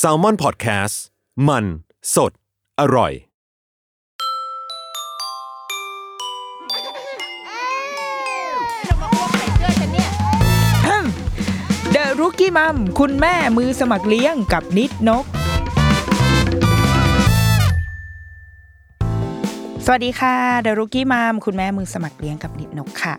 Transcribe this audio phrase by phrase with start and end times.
[0.00, 0.96] S a l ม o n PODCAST
[1.48, 1.64] มัน
[2.14, 2.32] สด
[2.80, 3.12] อร่อย
[11.92, 15.24] เดอะรุกี้มัมคุณแม่มือสมัครเลี้ยงกับนิดนก
[19.84, 23.14] สวัสดีค่ะเดอะรุกี้มัมคุณแม่มือสมัครเลี้ยงกับนิดนกค่ะ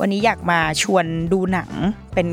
[0.00, 1.70] วันนี้อยากมาชวนดูหนัง
[2.14, 2.28] เป็น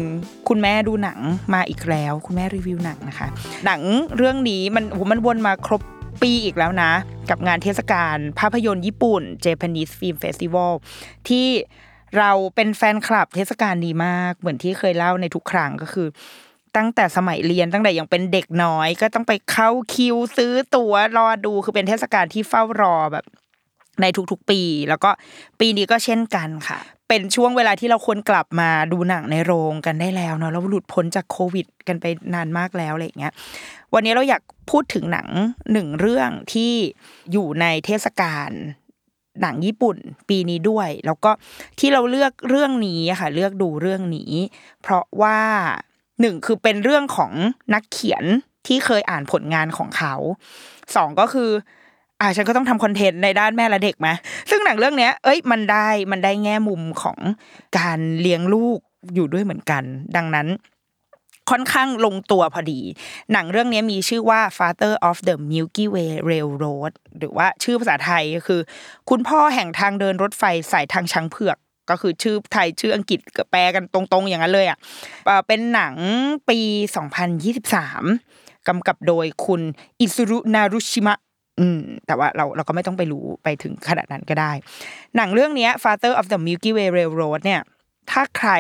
[0.48, 1.20] คุณแม่ดูหนัง
[1.54, 3.28] มาอีกแล้ว คุณแม่รีวิวหนังนะคะ
[3.66, 3.82] หนัง
[4.16, 5.82] เรื่องนี้มันโหมันวนมาครบ
[6.22, 6.92] ปีอีกแล้วนะ
[7.30, 10.72] กับงานเทศกาลภาพยนตร์ญี่ปุ่น Japanese Film Festival
[11.28, 11.48] ที่
[12.18, 16.08] เราเป็นแฟนคลับเทศกาลนี้มาก เหมือนที่เคยเล่าในทุกครั้งก็คือ
[16.78, 23.26] ตั้งแต่สมัยเรียนตั้งแต่ยังเป็นเด็กน้อย ก็ต้องไปเข้าคิวซื้อตั๋วรอดูคือเป็นเทศกาลที่เฝ้ารอแบบ
[24.02, 25.10] ในทุกๆปี แล้วก็
[25.60, 33.34] ปีนี้ก็เช่นกันค่ะ เป็นช่วงเวลาที่เราควรกลับมาดูหนังในโรงกันได้แล้วเนาะเราหลุดพ้นจากโควิด กันไปนานมากแล้วอะไรอย่างเงี้ย
[33.94, 35.28] วันนี้เราอยากพูดถึงหนัง
[35.74, 36.74] หนึ่งเรื่องที่
[37.32, 38.50] อยู่ในเทศกาล
[39.42, 39.98] หนังญี่ปุ่น
[40.30, 41.32] ปีนี้ด้วย แล้วก็
[41.80, 44.32] ที่เราเลือกเรื่องนี้ค่ะ เลือกดูเรื่องนี้
[44.82, 45.40] เพราะว่า
[46.22, 47.32] หนึ่งคือเป็นเรื่องของ
[47.74, 48.24] นักเขียน
[48.68, 50.16] ที่เคยอ่านผลงานของเขา
[50.96, 51.50] สองก็คือ
[52.22, 54.08] อ่าฉันก็ต้องทำคอนเทนต์ในด้านแม่และเด็กไหม
[54.50, 57.20] ซึ่งหนังเรื่องเนี้ย เอ้ยมันได้มันได้แง่มุมของ
[57.78, 58.80] การเลี้ยงลูก
[59.14, 59.84] อยู่ด้วยเหมือนกัน
[60.16, 60.48] ดังนั้น
[61.50, 62.82] ค่อนข้างลงตัวพอดี
[63.32, 68.62] หนังเรื่องนี้มีชื่อว่า Father of the Milky Way Railroad หรือว่าชื่อภาษาไทยก็คือ
[69.10, 71.58] คุณพ่อแห่งทางเดินรถไฟสายทางช้างเผือก
[71.90, 73.20] ก็คือชื่อไทยชื่ออังกฤษ
[73.52, 74.78] แปลกันตรงๆอย่างนั้นเลยอะ
[75.48, 75.96] เป็นหนัง
[76.50, 76.60] ปี
[77.44, 79.62] 2023กำกับโดยคุณ
[80.00, 81.18] อิซุรุนารุชิมะ
[81.60, 84.52] อืมแต่ว่าเราเราก็ไม่ต้องไปรู้ไปถึงขนาดนั้นก็ได้
[85.16, 87.62] หนังเรื่องนี้ Father of the Milky Way Railroad เนี่ย
[88.12, 88.52] ถ้าใคร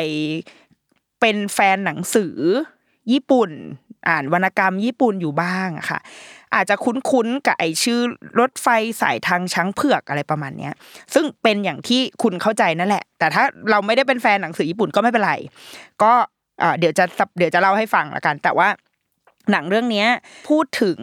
[1.20, 2.36] เป็นแฟนหนังสือ
[3.12, 3.52] ญี่ปุ่น
[4.08, 6.00] อ่านวรรณกรรมญี่ปุ่นอยู่บ้างอะค่ะ
[6.56, 8.00] อาจจะคุ้นๆกับไอชื่อ
[8.40, 8.68] รถไฟ
[9.02, 10.74] สายทางช้างเผือกอะไรประมาณเนี้ย
[11.14, 15.34] ซึ่งเป็นอย่างที่คุณเข้าใจนั่นแหละ แต่ถ้าเราไม่ได้เป็นแฟนหนังสือญี่ปุ่นก็ไม่เป็นไร
[16.04, 16.14] ก็
[16.80, 17.06] เดี๋ยวจะ
[17.38, 18.68] เดี๋ยวจะเล่าให้ฟังละกัน แต่ว่า
[19.52, 20.06] หนังเรื่องนี้
[20.48, 20.98] พูดถึง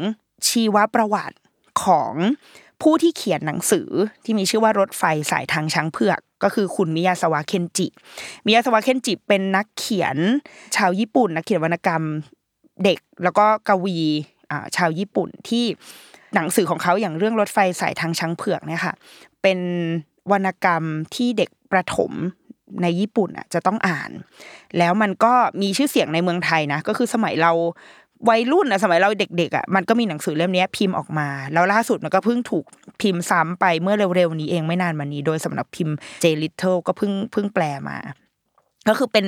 [0.49, 1.37] ชีวประวัติ
[1.85, 2.13] ของ
[2.83, 3.89] ผู้ที่เขียนหนังสือ
[4.25, 7.87] ที่มีชื่อว่ารถไฟสายทางช้างเผือกก็คือคุณมิยาสวะเคนจิ
[8.47, 10.17] มิยาสวะเคนจิเป็นนักเขียน
[10.77, 12.03] ชาวญี่ปุ่นนักเขียนวรรณกรรม
[12.85, 13.99] เด็กแล้วก็กวี
[14.77, 15.65] ชาวญี่ปุ่นที่
[16.35, 18.95] หนังสือของเขาอย่างเรื่องรถไฟสายทางช้างเผือกเนี่ยค่ะ
[19.43, 19.59] เป็น
[20.33, 20.83] วรรณกรรม
[21.15, 22.13] ที่เด็กประถม
[22.83, 24.11] ในญี่ปุ่นอะจะต้องอ่าน
[24.79, 25.33] แล้วมันก็
[25.63, 27.53] มีชื่อเสียงในเมืองไทยนะ ก็คือสมัยเรา
[28.29, 32.65] วัยรุ่นอะสมัยเราเด็กๆอะมันก็มีหนังสือเล่มนี้พิมพ์ออกมา แล้วล่าสุดมันก็เพิ่งถูก
[33.03, 37.99] พิมพ์ซ้ำไปเมื่อเร็วๆนี้เองไม่นานมานี้ โดยสำนักพิมพ์ J Little ก็เพิ่งเพิ่งแปลมา
[38.89, 39.27] ก็คือเป็น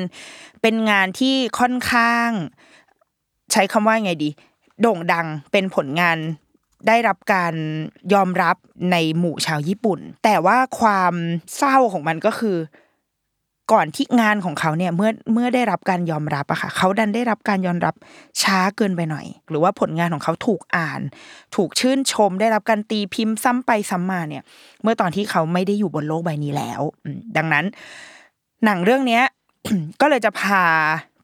[0.63, 2.31] เป็นงานที่ค่อนข้าง
[3.53, 4.31] ใช้คำว่าไงดี
[4.81, 6.19] โด่งดังเป็นผลงาน
[6.89, 7.55] ได้รับการ
[8.15, 8.57] ยอมรับ
[8.93, 11.15] ในหมู่ชาวญี่ปุ่น แต่ว่าความ
[11.57, 12.57] เศร้าของมันก็คือ
[13.73, 17.95] ก่อนที่งานของเขาเนี่ยเมื่อเมื่อได้รับการยอมรับอะค่ะเขาดันได้รับการยอมรับ
[18.43, 21.01] ช้าเกินไปหน่อย หรือว่าผลงานของเขาถูกอ่าน
[21.57, 24.43] ถูกชื่นชม ได้รับการตีพิมพ์ซ้ำไปซ้ำมาเนี่ย
[24.83, 26.81] เมื่อตอนที่เขาไม่ได้อยู่บนโลกใบนี้แล้ว
[27.37, 27.65] ดังนั้น
[28.65, 29.25] หนังเรื่องเนี้ย
[30.01, 30.65] ก็เลยจะพา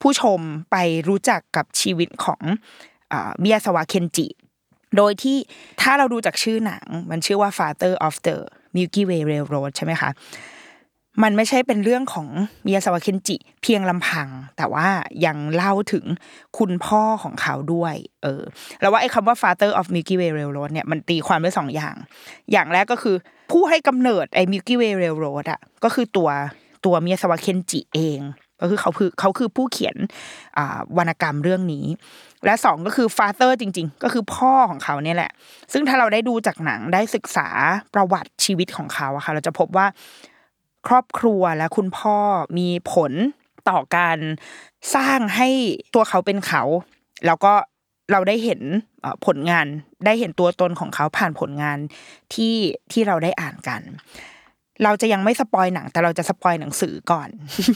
[0.02, 0.76] ผู้ชมไป
[1.08, 2.40] รู้จักกับชีวิตของ
[3.12, 4.26] อามิยาสวะเคนจิ
[4.96, 5.36] โดยที่
[5.80, 8.36] ถ้าเราดูจากชื่อหนัง มันชื่อว่า Father of the
[8.74, 10.10] Milky Way Railroad ใช่ไหมคะ
[11.22, 12.28] มันไม่ใช่เป็นเรื่องของ
[12.66, 14.88] มิยาสวะเคนจิ เพียงลำพัง แต่ว่า
[15.26, 16.04] ยังเล่าถึง
[16.58, 18.42] คุณพ่อของเขาด้วย เออ
[18.80, 21.94] แล้วว่าไอ้คำว่า Father of Milky Way Railroad เนี่ยมันตีความได้สองอย่าง
[22.52, 23.16] อย่างแรกก็คือ
[23.50, 26.30] ผู้ให้กำเนิดไอ้ Milky Way Railroad อะก็คือตัว
[26.84, 28.20] ตัวมิยาสวะเคนจิเอง
[28.60, 29.96] ก็คือเขาคือเขาคือผู้เขียน
[30.98, 31.86] วรรณกรรมเรื่องนี้
[32.44, 35.30] และสองก็คือฟาเธอร์จริง ๆ ก็คือพ่อของเขาเนี่ยแหละ
[35.72, 37.48] ซึ่งถ้าเราได้ดูจากหนังได้ศึกษา
[37.94, 39.86] ประวัติชีวิตของเขาอะค่ะเราจะพบว่า
[40.86, 42.18] ครอบครัวและคุณพ่อ
[42.58, 43.12] มีผล
[43.68, 44.18] ต่อการ
[44.94, 45.48] สร้างให้
[45.94, 46.62] ตัวเขาเป็นเขา
[47.26, 47.52] แล้วก็
[48.12, 48.60] เราได้เห็น
[49.26, 49.66] ผลงาน
[50.06, 51.78] ได้เห็นตัวตนของเขาผ่านผลงาน
[52.34, 52.56] ที่
[52.92, 53.80] ที่เราได้อ่านกัน
[54.82, 57.28] เราจะยังไม่ spoil หนัง แต่เราจะ spoil หนังสือก่อน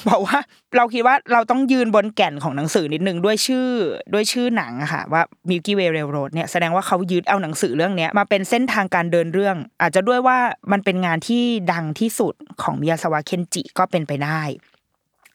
[0.04, 0.38] เพราะว่า
[0.76, 3.68] เราคิดว่าเราต้องยืนบนแก่นของหนังสือนิดนึงด้วยชื่อ
[4.12, 10.38] ด้วยชื่อหนังอะค่ะว่า Milky Way Railroad เนี่ยแสดงว่าเขายึดเอาหนังสือเรื่องนี้มาเป็นเส้นทางการเดินเรื่อง อาจจะด้วยว่า
[10.72, 11.42] มันเป็นงานที่
[11.72, 14.42] ดังที่สุดของมิยาซาวะเคนจิก็เป็นไปได้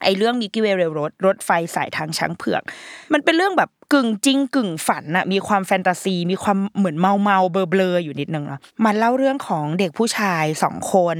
[0.04, 2.62] ไอ้เรื่อง Milky Way Railroad รถไฟสายทางช้างเผือก
[3.12, 11.16] มันเป็นเรื่องแบบกึ่งจริงกึ่งฝันอะมีความแฟนตาซี มีความเหมือนเมาเมาเบลอเบลออยู่นิดนึงเนาะมันเล่าเรื่องของเด็กผู้ชายสองคน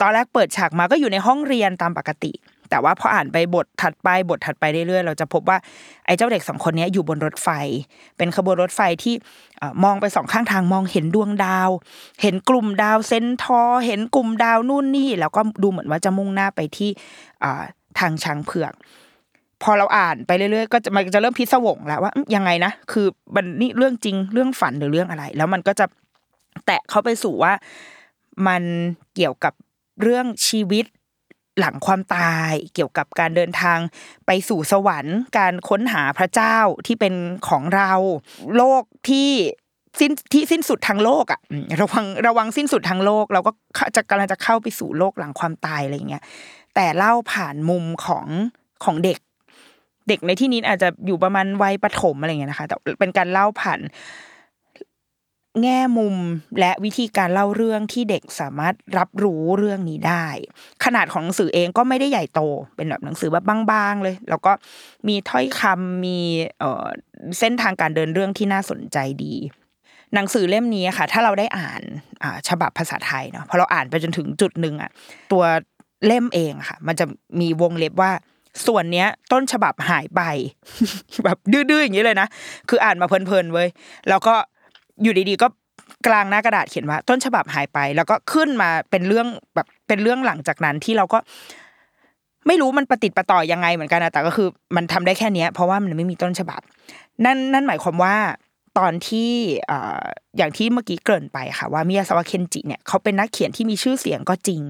[0.00, 2.32] ตอนแรกเปิดฉากมาก็อยู่ในห้องเรียนตามปกติ
[2.70, 5.58] แต่ว่าพออ่านไปบทถัดไปบทถัดไปเรื่อยๆเราจะพบว่า
[6.06, 7.48] ไอ้เจ้าเด็กสองคนนี้อยู่บนรถไฟ
[8.16, 9.14] เป็นขบวนรถไฟที่
[9.84, 11.70] มองไปสองข้างทางมองเห็นดวงดาว
[12.22, 16.90] เห็นกลุ่มดาวเซนทอเห็นกลุ่มดาวนู่นนี่ แล้วก็ดูเหมือนว่าจะมุ่งหน้าไปที่
[18.00, 18.74] ทางช้างเผือก
[19.62, 25.86] พอเราอ่านไปเรื่อยๆ ก็จะมันจะเริ่มพิศวงแล้วว่ายังไงนะคือมันนี่เรื่องจริงเรื่องฝันหรือเรื่องอะไร แล้วมันก็จะ
[26.66, 27.52] แตะเข้าไปสู่ว่า
[28.46, 28.62] มัน
[29.14, 29.52] เกี่ยวกับ
[30.02, 30.84] เรื่องชีวิต
[31.58, 33.78] หลังความตายเกี่ยวกับการเดินทาง
[34.26, 36.56] ไปสู่สวรรค์ การค้นหาพระเจ้า
[36.86, 37.14] ที่เป็น
[37.48, 37.92] ของเรา
[38.56, 39.30] โลกที่
[40.00, 41.40] สิ้นที่สิ้นสุดทางโลกอะ
[41.80, 43.52] ระวังระวังสิ้นสุดทางโลก เราก็
[43.96, 46.22] จะกำลังจะเข้าไปสู่โลกหลังความตายอะไรเงี้ย
[46.76, 48.26] แต่เล่าผ่านมุมของ
[48.84, 49.18] ของเด็ก
[50.08, 53.80] เด็กในที่นี้อาจจะอยู่ประมาณวัยประถมอะไรเงี้ยนะคะแต่เป็นการเล่าผ่าน
[55.62, 56.16] แง่มุม
[56.60, 60.26] และวิธีการเล่าเรื่องที่เด็กสามารถรับรู้เรื่องนี้ได้
[60.84, 62.40] ขนาดของหนังสือเองก็ไม่ได้ใหญ่โต
[62.76, 64.52] เป็นแบบหนังสือแบบบางๆเลย แล้วก็
[65.08, 66.18] มีถ้อยคำมี
[66.58, 66.86] เออ
[67.38, 69.34] เส้นทางการเดินเรื่องที่น่าสนใจดี
[70.14, 71.82] หนังสือเล่มนี้ค่ะ ถ้าเราได้อ่าน
[72.48, 74.90] ฉบับภาษาไทยเนาะพอเราอ่านไปจนถึงจุดหนึ่งอะ
[75.32, 75.44] ตัว
[76.06, 77.04] เล่มเองค่ะ มันจะ
[77.40, 78.10] มีวงเล็บว่า
[78.66, 80.20] ส่วนเนี้ย ต้นฉบับหายไป
[81.24, 82.28] แบบดื้อๆอย่างนี้เลยนะ
[82.68, 83.68] คืออ่านมาเพลินๆเว้ย
[84.08, 84.34] แล้วก็
[85.02, 85.48] อยู่ดีๆก็
[86.06, 91.18] กลางหน้ากระดาษเขียนว่า ต้นฉบับหายไป แล้วก็ขึ้นมาเป็นเรื่องแบบเป็นเรื่องหลังจากนั้นที่เราก็
[92.46, 96.60] ไม่รู้มันปฏิติประต่อยังไงเหมือนกันนะแต่ก็คือ มันทำได้แค่เนี้ย เพราะว่ามันไม่มีต้นฉบับ
[97.24, 98.16] นั่นนั่นหมายความว่า
[98.78, 99.30] ตอนที่
[100.36, 104.60] อย่างที่เมื่อกี้เกริ่นไปค่ะว่ามิยาสวะเคนจิเนี่ยเขาเป็นนักเขียนที่มีชื่อเสียงก็จริง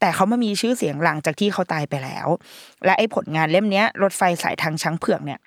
[0.00, 2.26] แต่เขามามีชื่อเสียงหลังจากที่เขาตายไปแล้ว
[2.84, 5.40] และไอ้ผลงานเล่มเนี้ย รถไฟสายทางช้างเผือกเนี่ย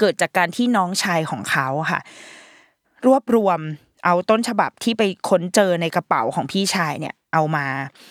[0.00, 2.00] เกิดจากการที่น้องชายของเขาค่ะ
[3.06, 3.60] รวบรวม
[4.04, 7.66] เอาต้นฉบับที่ไปค้นเจอในกระเป๋าของพี่ชายเนี่ย เอามา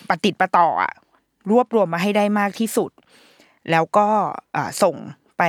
[0.10, 0.94] ปฏิติดประต่ออะ
[1.52, 2.92] รวบรวมมาให้ได้มากที่สุด
[3.72, 4.08] แล้วก็
[4.84, 4.96] ส่ง
[5.38, 5.44] ไป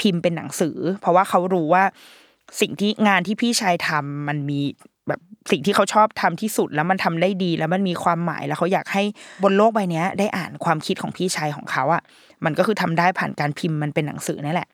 [0.00, 1.84] พิมพ์เป็นหนังสือ เพราะว่าเขารู้ว่า
[2.60, 4.60] สิ่งที่งานที่พี่ชายทำมันมี
[5.08, 5.20] แบบ
[5.50, 9.02] สิ่งที่เขาชอบทำที่สุดแล้วมันทำได้ดีแล้วมันมีความหมายแล้วเขาอยากให้
[9.42, 12.02] บนโลกใบนี้ได้อ่านความคิดของพี่ชายของเขาอะ
[12.44, 14.68] มันก็คือทำได้ผ่านการพิมพ์มันเป็นหนังสือนั่นแหละ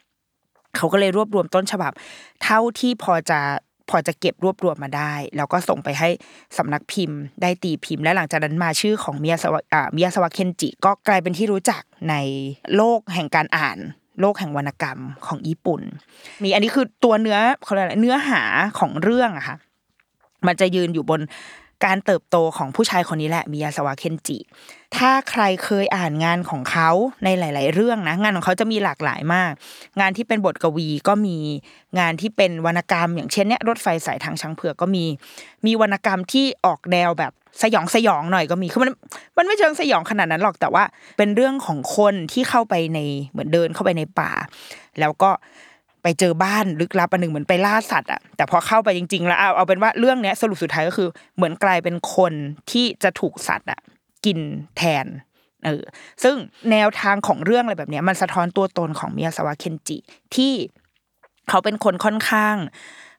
[0.76, 1.92] เขาก็เลยรวบรวมต้นฉบับ
[2.42, 3.40] เท่าที่พอจะ
[3.90, 6.08] พอจะเก็บรวบรวมมาได้ แล้วก็ส่งไปให้
[6.56, 9.60] สำนักพิมพ์ ได้ตีพิมพ์ และหลังจากนั้นมาชื่อของมิยาสวะ
[9.94, 12.14] มิยาสวะเคนจิก็กลายเป็นที่รู้จักใน
[12.76, 13.78] โลกแห่งการอ่าน
[14.20, 15.80] โลกแห่งวรรณกรรมของญี่ปุ่น
[16.42, 18.42] มีอันนี้คือตัวเนื้อเขาเรียกเนื้อหา
[18.78, 19.56] ของเรื่องอะค่ะ
[20.46, 21.20] มันจะยืนอยู่บน
[21.84, 24.38] การเติบโตของผู้ชายคนนี้แหละมิยาสวะเคนจิ
[24.96, 26.90] ถ้าใครเคยอ่านงานของเขา
[27.24, 29.52] ในหลาย ๆ เรื่องนะงานของเขาจะมีหลากหลายมาก
[30.00, 31.36] งานที่เป็นบทกวีก็มี
[31.98, 35.04] งานที่เป็นวรรณกรรม อย่างเช่นเนี้ยรถไฟสายทางช้างเผือกก็มี
[35.66, 37.32] มีวรรณกรรมที่ออกแนวแบบ
[37.62, 38.90] สยองสยองหน่อยก็มีคือมัน
[39.36, 40.84] มันไม่เชิงสยองขนาดนั้นหรอกแต่ว่า
[41.18, 42.98] เป็นเรื่องของคนที่เข้าไปใน
[43.30, 44.30] เหมือนเดินเข้าไปในป่า
[45.00, 45.30] แล้วก็
[46.04, 52.32] ไปเจอบ้านลึกลับอันหนึ่งเหมือนไปล่าสัตว์อะแต่พอเข้าไปจริง ๆ แล้วเอาเอาเป็นว่าเรื่องเนี้ยสรุปสุดท้ายก็คือ เหมือนกลายเป็นคน
[52.70, 53.80] ที่จะถูกสัตว์อะ
[54.24, 54.38] กิน
[54.76, 55.06] แทน
[55.64, 55.82] เออ
[56.22, 56.36] ซึ่ง
[56.70, 59.98] แนวทางของเรื่องอะไรแบบนี้มันสะท้อนตัวตนของมิยาสวะเคนจิ
[60.34, 60.52] ที่
[61.48, 62.56] เขาเป็นคนค่อนข้าง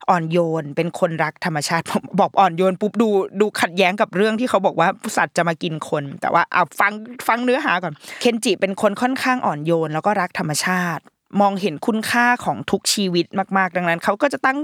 [0.09, 1.85] อ่อนโยน เป็นคนรักธรรมชาติ
[2.19, 6.93] บอกอ่อนโยนปุ๊บดูดูขัดแย้งกับเรื่องที่เขาบอกว่าสัตว์จะมากินคน แต่ว่าเอาฟัง
[7.27, 11.03] ฟังเนื้อหาก่อนเคนจิเป็นคนค่อนข้างอ่อนโยน แล้วก็รักธรรมชาติ
[11.41, 13.25] มองเห็นคุณค่าของทุกชีวิต
[13.57, 14.57] มาก ๆ ดังนั้นเขาก็จะตั้ง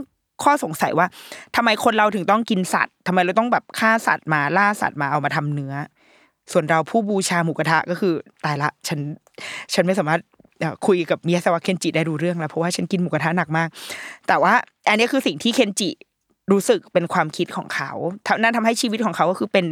[0.44, 1.08] ข้อสงสัยว่า
[1.56, 5.74] ทำไมคนเราถึงต้องกินสัตว์ทำไมเราต้องแบบฆ่าสัตว์มาล่าสัตว์มาเอามาทำเนื้อ
[6.51, 8.13] ส่วนเราผู้บูชาหมูกระทะก็คือ
[8.46, 9.00] ตายละ ฉัน
[9.74, 10.22] ฉันไม่สามารถ
[10.88, 13.68] คุยกับเมียสวะเคนจิได้ดูเรื่องแล้วเพราะว่าฉันกินหมูกระทะหนักมาก
[14.27, 14.53] แต่ว่า
[14.89, 15.89] อันนี้คือสิ่งที่เคนจิ
[16.51, 17.91] รู้สึกเป็นความคิดของเขา
[18.41, 19.65] นั่นทำให้ชีวิตของเขาก็คือเป็น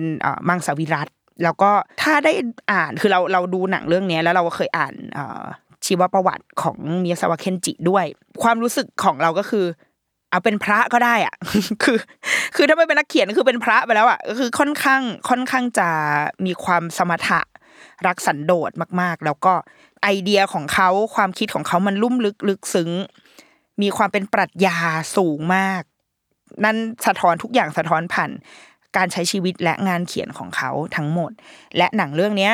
[0.49, 1.07] มังสวิรัต
[1.43, 2.33] แล้วก็ถ้าได้
[2.71, 4.93] อ่านคือเราเราดูหนังเรื่องนี้แล้วเราเคยอ่าน
[5.89, 8.05] ชีวประวัติของเมียสวะเคนจิด้วย
[8.43, 9.65] ความรู้สึกของเราก็คือ
[10.29, 11.35] เอาเป็นพระก็ได้อะ
[11.83, 11.97] คือ
[12.55, 15.89] คือถ้าไม่เป็นนักเขียนคือเป็นพระไปแล้วอะก็คือค่อนข้างค่อนข้างจะ
[16.45, 17.41] มีความสมถะ
[18.07, 19.53] รักสันโดษมาก ๆ แล้วก็
[20.03, 22.89] ไอเดียของเขาความคิดของเขามันลุ่มลึกลึกซึ้ง
[23.81, 24.77] มีความเป็นปรัชญา
[25.17, 25.81] สูงมาก
[26.63, 28.31] นั่นสะท้อนทุกอย่างสะท้อนผ่าน
[28.97, 31.31] การใช้ชีวิตและงานเขียนของเขาทั้งหมด
[31.77, 32.53] และหนังเรื่องเนี้ย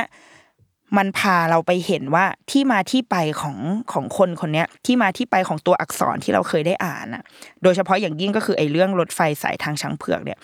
[0.98, 3.58] มันพาเราไปเห็นว่าที่มาที่ไปของ
[3.94, 7.24] ของคนคนนี้ที่มาที่ไปของตัวอักษรที่เราเคยได้อ่านอะ
[7.64, 10.40] โดยเฉพาะอย่างยิ่งก็คือไอ้เรื่องรถไฟสายทางช้างเผือกเนี่ย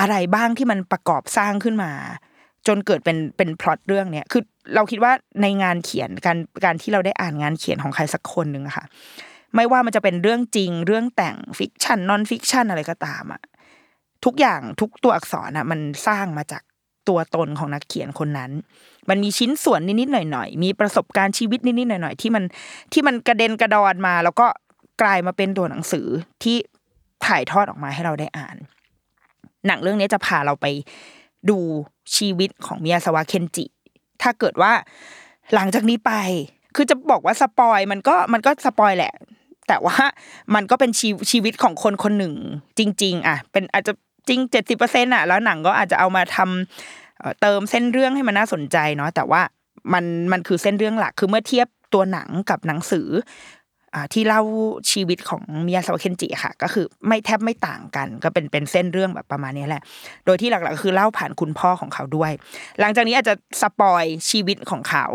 [0.00, 1.92] อะไรบ้างที่มันประกอบสร้างขึ้นมา
[2.66, 4.42] จนเกิดเป็นเป็นพล็อตเรื่องเนี้ยคือ
[4.74, 5.12] เราคิดว่า
[5.42, 8.84] ในงานเขียนการการที่เราได้อ่านงานเขียนของใครสักคนหนึ่งอะค่ะ
[9.54, 13.42] ไม่ว่ามันจะเป็นเรื่องจริงเรื่องแต่ง fiction non-fiction อะไรก็ตามอะ
[14.24, 16.62] ทุกอย่างทุกตัวอักษรอะมันสร้างมาจาก
[17.08, 18.50] ตัวตนของนักเขียนคนนั้น
[19.08, 22.44] มันมีชิ้นส่วนนิดๆหน่อยๆ มีประสบการณ์ชีวิตนิดๆหน่อยๆ ที่มัน
[22.92, 24.46] ที่มันกระเด็นกระดอนมา แล้วก็
[25.02, 26.06] กลายมาเป็นตัวหนังสือ
[26.42, 26.56] ที่
[27.26, 28.56] ถ่ายทอดออกมาให้เราได้อ่าน
[29.66, 30.66] หนังเรื่องนี้จะพาเราไป
[31.50, 31.58] ดู
[32.16, 33.64] ชีวิตของมิยาซาวะเคนจิ
[34.22, 34.72] ถ้าเกิดว่า
[35.54, 36.12] หลังจากนี้ไป
[36.76, 39.14] คือจะบอกว่าสปอยมันก็มันก็สปอยแหละ
[39.68, 39.96] แต่ว่า
[40.54, 42.34] มันก็เป็นชีชีวิตของคนคนหนึ่ง
[42.78, 43.92] จริง ๆ อะ เป็นอาจจะ
[44.30, 49.42] จริงเจ็ดสิบเปอร์เซ็นต์อะแล้วหนังก็อาจจะเอามาทำเอ่อเติมเส้นเรื่องให้มันน่าสนใจเนาะแต่ว่า
[49.92, 53.08] มันมันคือเส้นเรื่องหลักคือเมื่อเทียบตัวหนังกับหนังสือ
[53.94, 54.42] อ่าที่เล่า
[54.92, 59.82] ชีวิตของมิยาสวะเคนจิค่ะ ก็คือไม่แทบไม่ต่างกัน ก็เป็นเป็นเส้นเรื่องแบบประมาณนี้แหละ
[60.26, 62.30] โดยที่หลักๆก็คือเล่าผ่านคุณพ่อของเขาด้วย
[62.80, 65.06] หลังจากนี้อาจจะ spoil ชีวิตของเขา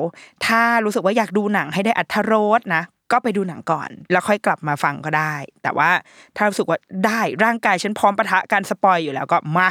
[0.45, 2.83] ถ้ารู้สึกว่าอยากดูหนังให้ได้อรรถรสนะ
[3.15, 5.89] ก็ไปดูหนังก่อน แล้วค่อยกลับมาฟังก็ได้ แต่ว่า
[6.35, 9.67] ถ้ารู้สึกว่าได้ร่างกายฉันพร้อมปะทะการ spoil อยู่แล้วก็มา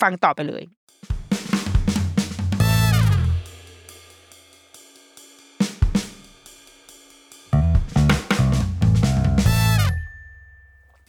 [0.00, 0.62] ฟังต่อไปเลย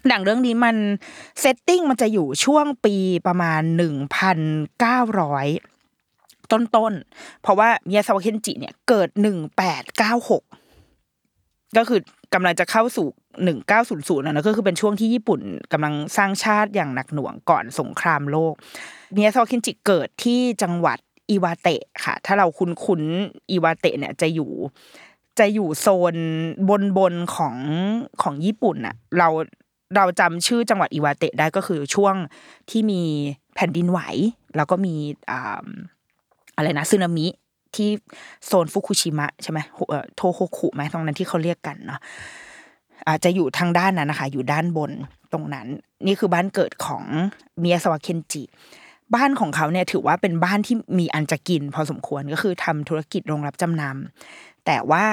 [0.07, 0.75] หนังเรื่องนี้มัน
[1.39, 2.95] setting มันจะอยู่ช่วงปี
[3.27, 4.39] ประมาณหนึ่งพัน
[4.79, 5.47] เก้าร้อย
[6.51, 11.99] ต้นๆ เพราะว่ามิยาซาวะเคนจิเนี่ยเกิดหนึ่งแปดเก้า ก็คือ
[12.33, 13.07] กำลังจะเข้าสู่
[13.43, 15.41] หนึ่งเก้าศูนย์ศูนย์นะก็คือเป็นช่วงที่ญี่ปุ่น
[15.73, 20.97] กำลังสร้างชาติอย่างหนักหน่วงก่อนสงครามโลก มิยาซาวะเคนจิเกิดที่จังหวัด
[21.29, 23.01] อิวาเตะค่ะ ถ้าเราคุ้นคุ้น
[23.51, 24.51] อิวาเตะเนี่ยจะอยู่
[25.39, 26.15] จะอยู่โซน
[26.69, 27.55] บนบนของ
[28.21, 29.27] ของญี่ปุ่นน่ะ เรา
[29.95, 32.15] เราจำชื่อจังหวัดอิวาเตะได้ก็คือช่วง
[32.69, 33.01] ที่มี
[33.55, 33.99] แผ่นดินไหว
[34.55, 34.95] แล้วก็มี
[35.29, 35.67] อ่า
[36.55, 37.27] อะไรนะสึนามิ
[37.75, 37.89] ที่
[38.45, 39.59] โซนฟุกุชิมะใช่ไหม
[39.89, 41.99] เอ่อโทโฮคุไหมตรงนั้นที่เขาเรียกกันเนาะ
[43.07, 44.91] อาจจะอยู่ทางด้านนั้นนะคะ อยู่ด้านบน
[45.33, 45.67] ตรงนั้น
[46.05, 47.03] นี่คือบ้านเกิดของ
[47.59, 48.43] เมียสวะเคนจิ
[49.15, 55.05] บ้านของเขาเนี่ยถือว่าเป็นบ้านที่มีอันจะกิน พอสมควรก็คือทำธุรกิจโรงรับจำนำแต่ว่า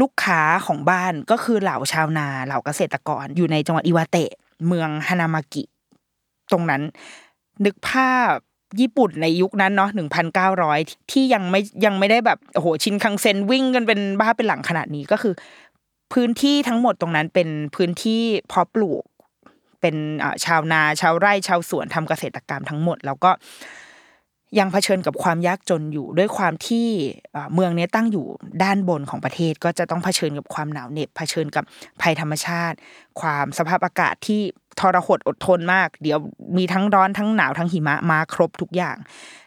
[0.00, 4.30] ลูกค้าของบ้านก็คือเหล่าชาวนาเหล่าเกษตรกรอยู่ในจังหวัดอิวาเตะ
[4.66, 5.62] เมืองฮานามากิ
[6.52, 6.82] ตรงนั้น
[7.64, 8.34] นึกภาพ
[8.80, 10.78] ญี่ปุ่นในยุคนั้นเนาะหนึ่งพันเก้าร้อย
[11.12, 15.34] ที่ยังไม่ยังไม่ได้แบบโอ้โหชินคังเซนวิ่งกันเป็นบ้าเป็นหลังขนาดนี้ก็คือ
[16.12, 19.04] พื้นที่ทั้งหมดตรงนั้นเป็นพื้นที่เพาะปลูก
[19.80, 19.96] เป็น
[20.44, 23.30] ชาวนาชาวไร่ชาวสวนทำเกษตรกรรมทั้งหมด แล้วก็
[24.58, 26.86] ยังเผชิญกับความยากจนอยู่ด้วยความที่
[27.54, 28.26] เมืองนี้ตั้งอยู่
[28.62, 31.64] ด้านบนของประเทศก็จะต้องเผชิญกับความหนาวเหน็บเผชิญกับ
[32.02, 32.76] ภัยธรรมชาติ
[33.20, 34.40] ความสภาพอากาศที่
[34.80, 36.18] ทรหดอดทนมาก เดี๋ยว
[36.56, 38.96] มีทั้งร้อนทั้งหนาวทั้งหิมะมาครบทุกอย่าง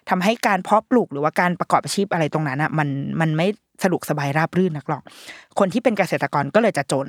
[0.10, 2.90] ทำให้การเพาะปลูกหรือว่าการประกอบอาชีพอะไรตรงนั้นอะมัน
[3.22, 3.48] มันไม่
[3.84, 5.04] สะดวกสบายราบรื่นนักหรอก
[5.60, 7.08] คนที่เป็นเกษตรกรก็เลยจะจน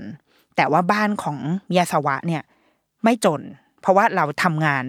[0.57, 1.39] แต่ว่าบ้านของ
[1.71, 2.43] มิยาสวะเนี่ย
[3.05, 3.41] ไม่จน
[3.81, 4.85] เพราะว่าเราทำงาน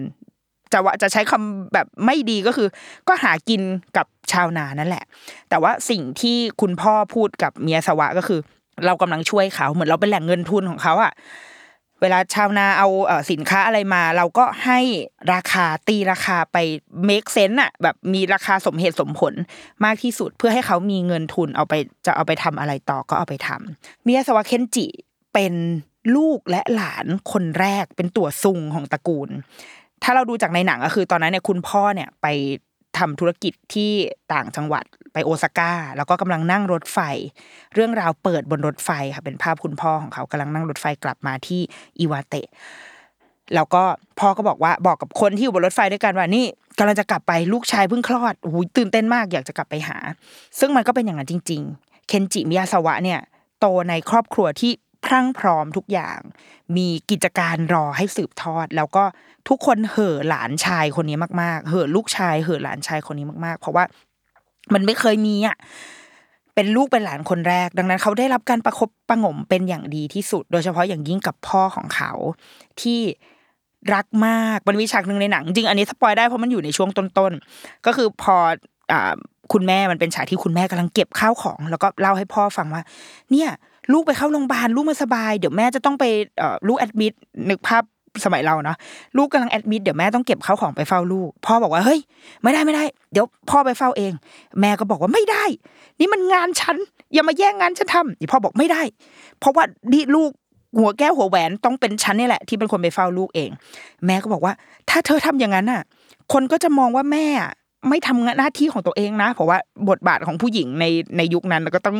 [0.72, 2.68] จะว่าจะใช้คำแบบไม่ดีก็คือ
[3.08, 3.62] ก็หากิน
[3.96, 5.04] กับชาวนานั่นแหละ
[5.50, 8.40] แต่ว่าสิ่งที่คุณพ่อพูดกับเมียสวะก็คือ
[8.86, 11.12] เรากำลังช่วยเขาเหมือนเราเป็นแหล่งเงินทุนของเขาอะ
[12.00, 12.88] เวลาชาวนาเอา
[13.30, 14.80] สินค้าอะไรมา เราก็ให้
[15.34, 16.56] ราคาตีราคาไป
[17.08, 19.34] make sense อะแบบมีราคาสมเหตุสมผล
[19.84, 21.74] มากที่สุดเพื่อให้เขามีเงินทุนเอาไป
[22.06, 24.86] จะเอาไปทำอะไรต่อก็เอาไปทำเมียสวะเคนจิ
[25.34, 25.54] เป็น
[26.16, 29.30] ลูกและหลานคนแรกเป็นตัวซุงของตระกูล
[30.02, 32.26] ถ้าเราดูจากในหนังก็คือ ตอนนั้นเนี่ยคุณพ่อเนี่ยไป
[32.98, 33.92] ทำธุรกิจที่
[34.32, 36.98] ต่างจังหวัดไปโอซาก้า แล้วก็กำลังนั่งรถไฟ
[37.74, 41.60] เรื่องราวเปิดบนรถไฟค่ะเป็นภาพคุณพ่อของเขากำลังนั่งรถไฟกลับมาที่
[41.98, 42.46] อิวาเตะ
[43.54, 43.82] แล้วก็
[44.20, 46.44] พ่อก็บอกว่าบอกกับคนที่อยู่บนรถไฟด้วยกันว่านี่
[46.78, 49.96] กำลังจะกลับไปลูกชายเพิ่งคลอดโอ้หตื่นเต้นมากอยากจะกลับไปหา
[50.58, 53.20] ซึ่งมันก็เป็นอย่างนั้นจริง ๆ เคนจิมิยาสวะเนี่ย
[53.60, 54.72] โตในครอบครัวที่
[55.04, 56.18] พรั่งพร้อมทุกอย่าง
[56.76, 59.04] มีกิจการรอให้สืบทอด แล้วก็
[59.48, 63.84] ทุกคนเห่อหลานชายคนนี้มากๆ เห่อลูกชายเห่อหลานชายคนนี้มากๆ เพราะว่า
[64.74, 65.56] มันไม่เคยมีอะ
[66.54, 72.12] เป็นลูกเป็นหลานคนแรก ดังนั้นเขาได้รับการประคบประงมเป็นอย่างดีที่สุด โดยเฉพาะอย่างยิ่งกับพ่อของเขา
[72.80, 73.00] ที่
[73.94, 78.36] รักมากมันมีฉากหนึ่งในหนัง จริงอันนี้สปอยได้เพราะมันอยู่ในช่วงต้นๆก็คือพอ
[78.92, 79.14] อ่า
[79.52, 82.82] คุณแม่มันเป็นฉากที่คุณแม่กำลังเก็บข้าวของ แล้วก็เล่าให้พ่อฟังว่า
[83.30, 83.50] เนี่ย
[83.92, 86.04] ลูกไปเข้าโรงพยาบาลลูกไม่สบาย เดี๋ยวแม่จะต้องไป
[86.38, 87.12] เอ่อลูกแอดมิด
[87.50, 87.82] นึกภาพ
[88.24, 88.76] สมัยเราเนาะ
[89.16, 92.00] ลูกกำลังแอดมิดเดี๋ยวแม่ต้องเก็บข้าวของไปเฝ้าลูกพ่อบอกว่าเฮ้ย
[92.42, 94.12] ไม่ได้ไม่ได้ เดี๋ยวพ่อไปเฝ้าเอง
[94.60, 95.44] แม่ก็บอกว่าไม่ได้
[95.98, 96.76] นี่มันงานฉัน
[97.12, 98.82] อย่ามาแย่งงานฉันทำนี่พ่อบอกไม่ได้
[99.40, 100.30] เพราะว่านี่ลูก
[100.78, 103.50] หัวแก้วหัวแหวนต้องเป็นฉันนี่แหละ ที่เป็นคนไปเฝ้าลูกเอง
[104.06, 104.52] แม่ก็บอกว่า
[104.90, 105.82] ถ้าเธอทำอย่างนั้นน่ะ
[106.32, 107.50] คนก็จะมองว่าแม่อะ
[107.88, 109.58] ไม่ทำหน้าที่ของตัวเองนะ เพราะว่า
[109.88, 110.84] บทบาทของผู้หญิงใน
[111.16, 111.96] ในยุคนั้นก็ต้อง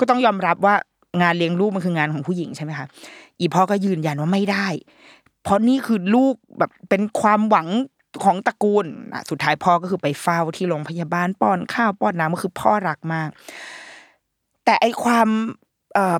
[0.00, 0.74] ก็ต้องยอมรับว่า
[1.20, 2.86] งานเลี้ยงลูกมันคืองานของผู้หญิงใช่ไหมคะ
[3.38, 4.66] อีพ่อก็ยืนยันว่าไม่ได้
[5.42, 7.68] เพราะนี่คือลูกแบบเป็นความหวัง
[8.24, 13.30] ของตระกูลอะสุดท้ายพ่อก็คือไปเฝ้าที่โรงพยาบาลป้อนข้าวป้อนน้ำก็คือพ่อรักมาก
[14.64, 15.28] แต่ไอความ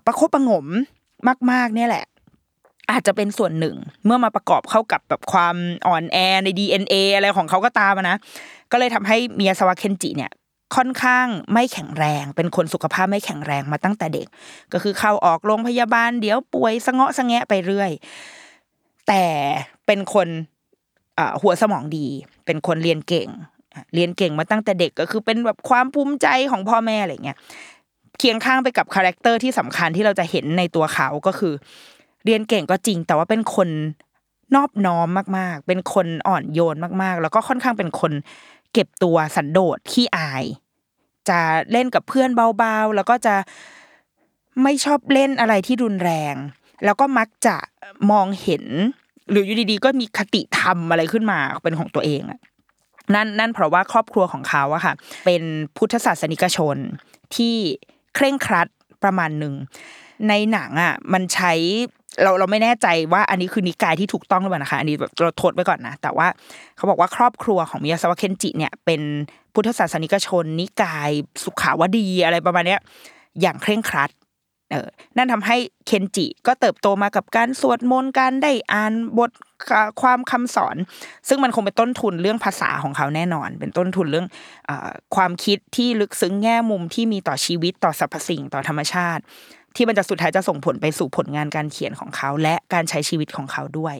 [0.07, 0.67] ประคบประงม
[1.51, 2.05] มาก ๆ เนี่ยแหละ
[2.91, 8.17] อาจจะเป็นส่วนหนึ่ง เมื่อมาประกอบเข้ากับแบบความอ่อนแอใน DNA อะไรของเขาก็ตามนะ
[8.73, 10.31] ก็เลยทำให้เมียสวะเคนจิเนี่ย
[10.77, 14.27] ค่อนข้างไม่แข็งแรง เป็นคนสุขภาพไม่แข็งแรงมาตั้งแต่เด็ก
[14.73, 17.91] ก็คือเข้าออกโรงพยาบาลเดี๋ยวป่วยสะเงาะสะแงะไปเรื่อย
[19.09, 19.25] แต่
[19.87, 20.29] เป็นคน
[21.43, 22.07] หัวสมองดี
[22.47, 23.29] เป็นคนเรียนเก่ง
[23.95, 27.39] เรียนเก่งมาตั้งแต่เด็กก็คือเป็นแบบความภูมิใจของพ่อแม่อะไรเงี้ย
[28.19, 31.55] เคียงข้างไปกับ character ที่สำคัญที่เราจะเห็นในตัวเขาก็คือ
[32.25, 33.69] เรียนเก่งก็จริง แต่ว่าเป็นคน
[34.55, 38.13] นอบน้อมมาก ๆ เป็นคนอ่อนโยนมาก ๆ แล้วก็ค่อนข้างเป็นคน
[38.75, 40.45] เก็บตัวสันโดษขี้อาย
[41.29, 41.41] จะ
[41.73, 43.35] เล่นกับเพื่อนเบาๆ แล้วก็จะ
[44.63, 46.35] ไม่ชอบเล่นอะไรที่รุนแรง
[46.85, 47.57] แล้วก็มักจะ
[48.11, 48.65] มองเห็น
[49.31, 52.41] หรืออยู่ดีๆ ก็มีคติธรรมอะไรขึ้นมาเป็นของตัวเองอะ
[53.15, 55.43] นั่นนั่นเพราะว่าครอบครัวของเขาอะค่ะ เป็น
[55.77, 56.77] พุทธศาสนิกชน
[57.37, 57.55] ที่
[58.15, 58.69] เคร่งครัด
[59.03, 59.55] ประมาณหนึ่ง
[60.29, 61.53] ในหนังอะมันใช้
[62.23, 66.27] เราเราไม่แน่ใจว่าอันนี้คือนิกายที่ถูกต้องหรือเปล่านะคะ อันนี้แบบเราทดไว้ก่อนนะ แต่ว่า
[66.77, 69.01] เขาบอกว่าครอบครัวของมิยาซาวะเคนจิเนี่ยเป็น
[69.55, 71.11] พุทธศาสนิกชน นิกาย
[71.45, 72.81] สุขาวดีอะไรประมาณเนี้ย
[73.41, 74.11] อย่างเคร่งครัด
[74.71, 79.31] เออนั่นทำให้เคนจิก็เติบโตมากับการสวดมนต์การได้อ่านบท
[80.01, 80.77] ความคำสอน
[81.29, 84.29] ซึ่งมันคงเป็นต้นทุนเรื่องภาษาของเขาแน่นอน เป็นต้นทุนเรื่อง
[84.69, 84.71] อ
[85.17, 89.23] ความคิดที่ลึกซึ้งแง่มุมที่มีต่อชีวิตต่อสรรพสิ่งต่อธรรมชาติ
[89.77, 93.95] ที่มันจะสุดท้ายจะส่งผลไปสู่ผลงานการเขียนของเขา และการใช้ชีวิตของเขาด้วย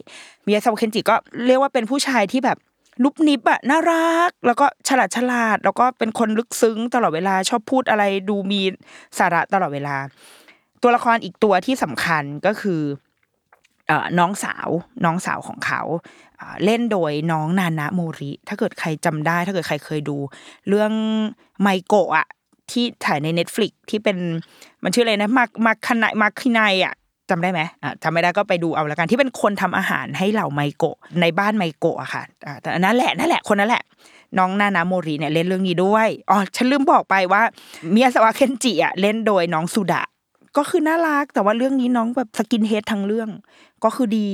[0.45, 2.57] มิยาซาวเคนจิก็เรียกว่าเป็นผู้ชายที่แบบ
[3.03, 8.61] นุบนิบอะน่ารัก แล้วก็ฉลาดฉลาด แล้วก็เป็นคนลึกซึ้งตลอดเวลาชอบพูดอะไรดูมี
[9.17, 9.95] สาระตลอดเวลา
[10.81, 12.81] ตัวละครอีกตัวที่สำคัญก็คือ
[14.19, 14.69] น้องสาว
[15.05, 15.81] น้องสาวของเขา
[16.65, 20.17] เล่นโดยน้องนานะโมริ ถ้าเกิดใครจำได้ ถ้าเกิดใครเคยดู
[20.67, 20.91] เรื่อง
[21.61, 22.27] ไมโกะอะ
[22.71, 24.17] ที่ถ่ายใน Netflix ที่เป็น
[24.83, 26.95] มันชื่ออะไรนะมามาคนายมาคินายอะ
[27.29, 33.83] จำได้ไหมอะจำไม่ได้ก็ไปดูเอาละกันที่เป็นคนทำอาหารให้เหล่าไมโกะในบ้านไมโกะอะค่ะอ่าแต่นั่นแหละนั่นแหละคนนั้นแหละ
[34.37, 37.41] น้องนานาโมริเนี่ยเล่นเรื่องนี้ด้วยอ๋อฉันลืมบอกไปว่า
[37.91, 40.03] เมียสวะเคนจิอะเล่นโดยน้องสุดะ
[40.57, 43.29] ก็คือน่ารักแต่ว่าเรื่องนี้น้องแบบ skinhead ทั้งเรื่อง
[43.83, 44.29] ก็คือดี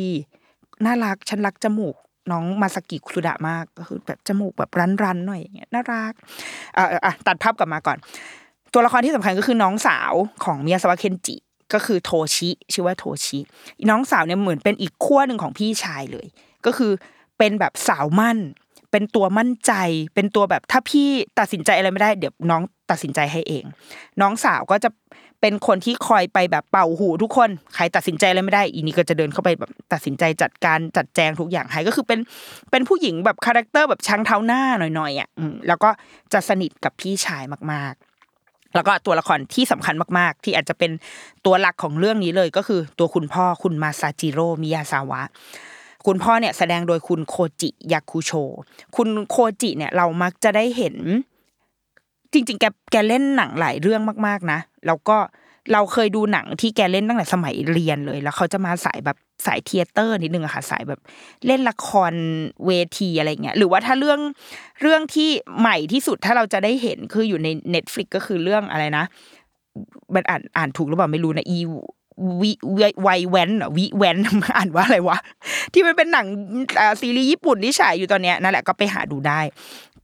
[0.86, 1.96] น่ารักฉันรักจมูก
[2.32, 4.72] น้องมาซากิสุดะมากก็คือแบบจมูกแบบ
[5.04, 6.14] รั้นๆหน่อยอย่างเงี้ยน่ารัก
[6.78, 7.98] อะอะตัดภาพกลับมาก่อน
[8.74, 11.36] ตัวละครที่สำคัญก็คือน้องสาวของมิยาซาวะเคนจิ
[11.74, 13.40] ก็คือโทชิชื่อว่าโทชิ
[13.90, 16.28] น้องสาวเนี่ยเหมือนเป็นอีกขั้วหนึ่งของพี่ชายเลย
[16.66, 16.92] ก็คือ
[17.38, 18.38] เป็นแบบสาวมั่น
[18.92, 19.74] เป็นตัวมั่นใจ
[20.16, 23.64] เป็นตัวแบบถ้าพี่ตัดสินใจอะไรไม่ได้ เดี๋ยวน้องตัดสินใจให้เอง
[24.22, 24.90] น้องสาวก็จะ
[25.42, 32.20] เป็นคนที่คอยไปแบบเป่าหูทุกคนใครตัดสินใจอะไรไม่ได้อีนี่ก็จะเดินเข้าไปแบบตัดสินใจจัดการจัดแจงทุกอย่างให้ก็คือเป็น
[32.72, 35.30] เป็นผู้หญิงแบบ character แบบช้างเท้าหน้าหน่อยๆอะ
[35.68, 35.90] แล้วก็
[36.34, 40.92] จะสนิทกับพี่ชายมากๆแล้วก็ตัวละครที่สำคัญมากๆ ที่อาจจะเป็น
[41.46, 45.22] ตัวหลักของเรื่องนี้เลยก็คือตัวคุณพ่อคุณมาซาจิโร่มิยาซาวะ
[46.08, 48.32] คุณพ่อเนี่ยแสดงโดยคุณโคจิยาคุโช
[48.96, 50.96] คุณโคจิเนี่ยเรามักจะได้เห็น
[52.34, 55.18] จริง ๆ แกแกเล่นหนังหลายเรื่องมากๆนะ แล้วก็
[55.74, 61.00] เราเคยดูหนังที่แกเล่นตั้งแต่สมัยเรียนเลย แล้วเขาจะมาสายแบบสายเทเตอร์นิดนึงอะค่ะสายแบบ
[61.46, 62.14] เล่นละคร
[62.66, 64.20] เวทีอะไรเงี้ยหรือว่าถ้าเรื่อง
[64.82, 69.06] เรื่องที่ใหม่ที่สุดถ้าเราจะได้เห็นคืออยู่ใน Netflix ก็คือเรื่องอะไรนะ
[70.16, 71.58] มันอ่านอ่านถูกหรือเปล่าไม่รู้นะอี
[72.42, 74.18] วิวิไวแวนหรอวิแวน
[74.58, 75.18] อ่านว่าอะไรวะ
[75.74, 76.28] ที่มันเป็นหนัง
[77.02, 79.42] ซีรีส์ญี่ปุ่นที่ฉายอยู่ตอนเนี้ยนั่นแหละก็ไปหาดูได้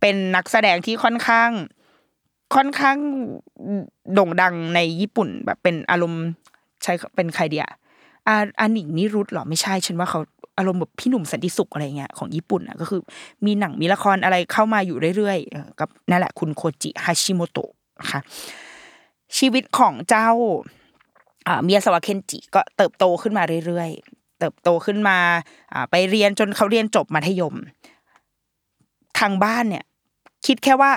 [0.02, 1.50] เป็นนักแสดงที่ค่อนข้าง
[2.56, 2.98] ค่อนข้าง
[4.14, 6.24] โด่งดังในญี่ปุ่น แบบเป็นอารมณ์
[6.84, 7.66] ใช้เป็นใครเดีย
[8.28, 10.20] อาอานิงนิรุตหรอไม่ใช่ฉันว่าเขา
[10.58, 13.02] อารมณ์แบบพี่หนุ่มสันติสุขอะไรเงี้ยของญี่ปุ่นอะก็คือ
[13.46, 17.72] มีหนังมีละครอะไรเข้ามาอยู่เรื่อยๆกับนั่นแหละคุณโคจิฮาชิโมโตะ
[18.12, 18.20] ค่ะ
[19.38, 20.30] ชีวิตของเจ้า
[21.64, 25.18] เมียสวะเคนจิก็เติบโตขึ้นมาเรื่อยๆ เติบโตขึ้นมา
[25.92, 27.56] ไปเรียนจนเขาเรียนจบมัธยม
[29.20, 29.86] ทางบ้านเนี่ย
[30.46, 30.92] คิดแค่ว่า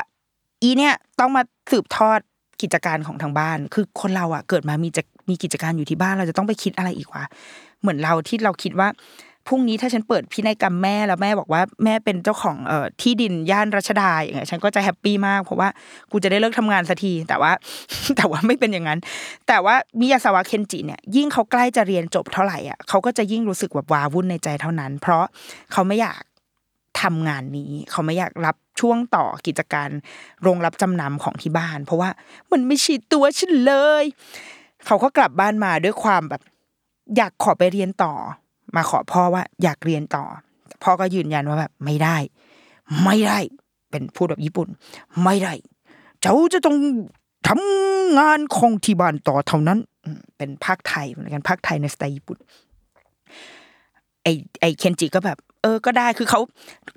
[0.62, 2.20] อีเนี่ยต้องมาสืบทอด
[2.62, 7.24] กิจการของทางบ้าน คือคนเราอะเกิดมามีจะมีกิจการอยู่ที่บ้านเราจะต้องไปคิดอะไรอีกวะ
[7.80, 8.88] เหมือนเราที่เราคิดว่า
[9.48, 15.68] พรุ่งนี้ถ้าฉันเปิดพินัยกรรมแม่แล้วแม่บอกว่าแม่เป็นเจ้าของเอ่อที่ดินย่านรัชดาอย่างเงี้ยฉันก็จะแฮปปี้มากเพราะว่า
[16.10, 17.52] กูจะได้เลิกทำงานสักทีแต่ว่า
[18.16, 18.98] แต่ว่าไม่เป็นอย่างนั้น
[19.48, 25.24] แต่ว่ามิยาสวะเคนจิเนี่ยยิ่งเขาใกล้จะเรียนจบเท่าไหร่อะเขาก็จะยิ่งรู้สึกแบบวาวุ่นในใจเท่านั้น เพราะ
[25.72, 26.20] เขาไม่อยาก
[27.00, 29.88] ทำงานนี้ เขาไม่อยากรับช่วงต่อกิจการ
[30.42, 32.11] โรงรับจำนำของที่บ้าน เพราะว่า
[32.53, 34.05] มันไม่ใช่ตัวฉันเลย
[34.87, 36.42] เขาก็กลับบ้านมาด้วยความแบบ
[37.16, 38.14] อยากขอไปเรียนต่อ
[38.76, 40.24] มาขอพ่อว่า อยากเรียนต่อ
[40.83, 42.16] พ่อก็ยืนยันว่าแบบไม่ได้
[43.05, 43.38] ไม่ได้
[43.90, 44.68] เป็นพูดแบบญี่ปุ่น
[45.24, 45.53] ไม่ได้
[46.20, 46.76] เจ้าจะต้อง
[47.48, 49.79] ทำงานของที่บ้านต่อเท่านั้น
[50.37, 52.38] เป็นภาคไทยเหมือนกันภาคไทยในสไตล์ญี่ปุ่น
[54.22, 54.29] ไอ
[54.61, 56.40] ไอเคนจิก็แบบ เออก็ได้คือเขา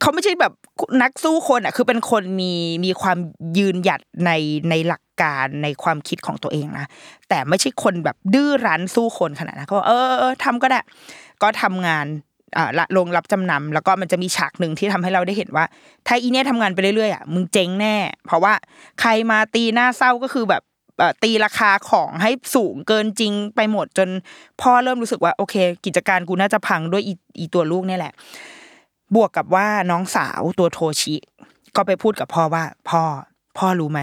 [0.02, 0.54] เขาไม่ใช่แบบ
[1.02, 2.54] นักสู้คนอะ คือเป็นคนมี
[2.86, 3.18] มีความ
[3.58, 4.32] ยืนหยัดใน
[4.70, 6.86] ในหลักการในความคิดของตัวเองนะ
[7.30, 10.80] แต่ไม่ใช่คนแบบดื้อรั้นสู้คนขนาดนั้นก็บอกเออเออเออทำก็ได้
[11.42, 12.06] ก็ทำงาน
[12.58, 15.66] อ่าละลงรับจำนำแล้วก็มันจะมีฉากหนึ่งที่ทำให้เราได้เห็นว่า
[16.08, 17.96] ถ้าอีเนี่ยทำงานไปเรื่อยๆอะมึงเจ๊งแน่
[18.26, 18.54] เพราะว่า
[19.02, 20.62] ใครมาตีหน้าเศร้าก็คือแบบ
[21.24, 24.10] ตีราคาของให้สูงเกินจริงไปหมดจน
[24.62, 27.04] พ่อเริ่มรู้สึกว่าโอเค กิจการกูน่าจะพังด้วย
[27.40, 28.14] อีตัวลูกนี่แหละ
[29.16, 31.16] บวกกับว่าน้องสาวตัวโทชิ
[31.76, 33.02] ก็ไปพูดกับพ่อว่า พ่อ
[33.58, 34.02] พ่อรู้ไหม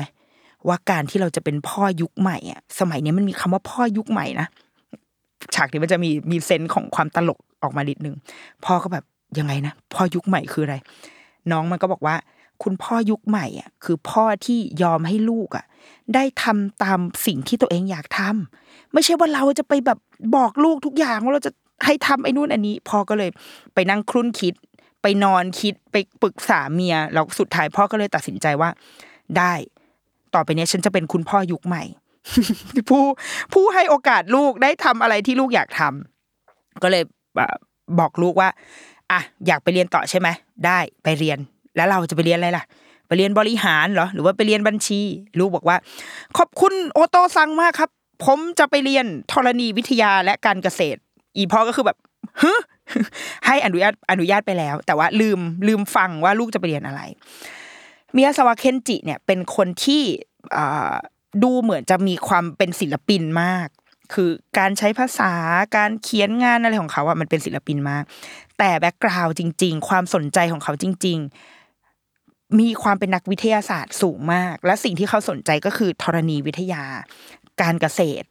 [0.69, 4.47] ว่าการที่เราจะเป็นพ่อยุคใหม่อะ สมัยนี้มันมีคำว่าพ่อยุคใหม่นะ
[5.55, 8.17] ฉากนี้มันจะมีมีเซนส์ของความตลกออกมาดิดนึง
[8.65, 9.05] พ่อก็แบบ
[9.39, 10.77] ยังไงนะพ่อยุคใหม่คืออะไร
[11.53, 12.15] น้องมันก็บอกว่า
[12.63, 15.65] คุณพ่อยุคใหม่อะคือพ่อที่ยอมให้ลูกอะ
[16.15, 19.99] ได้ทำตามสิ่งที่ตัวเองอยากทำไม่ใช่ว่าเราจะไปแบบ
[20.37, 21.53] บอกลูกทุกอย่างว่าเราจะ
[21.85, 23.31] ให้ทำไอ้นู่นอันนี้พ่อก็เลย
[23.75, 24.55] ไปนั่งครุ่นคิด
[25.03, 28.71] ไปนอนคิดไปปรึกษาเมียแล้วสุดท้ายพ่อก็เลยตัดสินใจว่า
[29.39, 29.53] ได้
[30.35, 31.83] ต่อไปเนี้ยฉันจะเป็นคุณพ่อยุคใหม่
[32.89, 33.05] ผู้
[33.53, 37.03] ผู้ให้โอกาสลูกได้ทำอะไรที่ลูกอยากทำก็เลย
[37.39, 37.57] บบ
[37.99, 38.49] บอกลูกว่า
[39.13, 40.29] อะอยากไปเรียนต่อใช่ไหม
[40.67, 41.39] ได้ไปเรียน
[41.77, 42.65] แล้วเราจะไปเรียนอะไรล่ะ
[43.07, 45.01] ไปเรียนบริหารเหรอ หรือว่าไปเรียนบัญชี
[45.39, 45.77] ลูกบอกว่า
[46.39, 47.91] ขอบคุณโอโตซังมากครับ
[48.25, 51.01] ผมจะไปเรียนธรณีวิทยาและการเกษตร
[51.37, 51.99] อีพ่อก็คือแบบ
[52.43, 52.53] ฮึ
[53.47, 57.01] ให้อนุญาตอนุญาตไปแล้ว แต่ว่าลืมลืมฟังว่าลูกจะไปเรียนอะไร
[58.15, 60.03] มิยาสวะเคนจิเนี่ยเป็นคนที่
[61.43, 63.69] ดูเหมือนจะมีความเป็นศิลปินมาก
[64.15, 65.33] คือการใช้ภาษา
[65.77, 68.05] การเขียนงานอะไรของเขาอะมันเป็นศิลปินมาก
[68.59, 71.31] แต่แบ็กกราวจริง ๆ ความสนใจของเขาจริง ๆ
[72.59, 76.83] มีความเป็นนักวิทยาศาสตร์สูงมาก และสิ่งที่เขาสนใจก็คือธรณีวิทยา
[77.61, 78.27] การเกษตร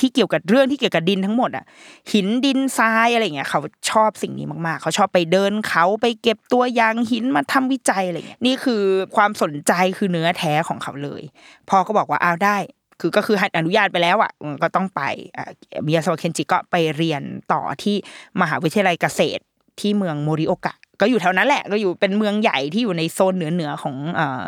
[0.00, 1.64] ที่เกี่ยวกับเรื่องที่เกี่ยวกับดินทั้งหมดอะ
[2.12, 8.82] หินดินทรายอะไรเงี้ยเขาชอบสิ่งนี้มากๆ เขาชอบไปเดินเขาไปเก็บตัวอย่างหินมาทำวิจัยอะไรเงี้ยนี่คือ
[9.16, 11.22] ความสนใจคือเนื้อแท้ของเขาเลย
[11.68, 12.56] พ่อก็บอกว่าอ้าวได้
[13.00, 15.02] คือก็คือให้อนุญาตไปแล้วอะก็ต้องไป
[15.36, 15.44] อะ
[15.86, 17.96] มิยาสวะเคนจิก็ไปเรียนต่อที่
[18.40, 19.42] มหาวิทยาลัยเกษตร
[19.80, 24.42] ที่เมืองโมริโอกะ ก็อยู่แถวนั้นแหละ ก็อยู่เป็นเมืองใหญ่ที่อยู่ในโซนเหนือเหนือของเอ่อ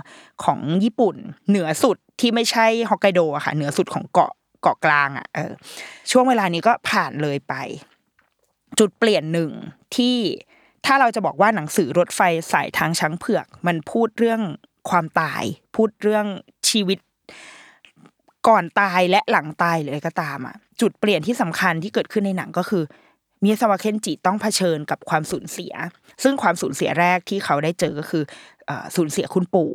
[0.44, 1.16] ของญี่ปุ่น
[1.48, 4.32] เหนือสุดที่ไม่ใช่ฮอกไกโดอะค่ะ เหนือสุดของเกาะ
[4.62, 5.52] เกาะกลางอะเออ
[6.10, 7.54] ช่วงเวลานี้ก็ผ่านเลยไป
[8.78, 9.50] จุดเปลี่ยนหนึ่ง
[9.96, 10.16] ที่
[10.86, 12.20] ถ้าเราจะบอกว่าหนังสือรถไฟ
[12.52, 14.40] สายทางช้างเผือก มันพูดเรื่อง
[14.90, 15.42] ความตาย
[15.76, 16.26] พูดเรื่อง
[16.68, 16.98] ชีวิต
[18.48, 22.82] ก่อนตายและหลังตายหรืออะไรก็ตามอะจุดเปลี่ยนที่สำคัญที่เกิดขึ้นในหนังก็คือ
[23.46, 25.72] มิยาสวะเคนจิต้องเผชิญกับความสูญเสีย
[26.22, 28.22] ซึ่งความสูญเสียแรกที่เขาได้เจอก็คือ
[28.68, 29.72] อสูญเสียคุณปู่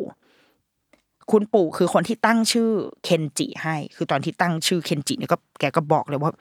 [1.31, 2.69] คุณปู่คือคนที่ตั้งชื่อ
[3.03, 6.31] เคนจิให้ คือตอนที่ตั้งชื่อเคนจิเนี่ยก็แกก็บอกเลยว่า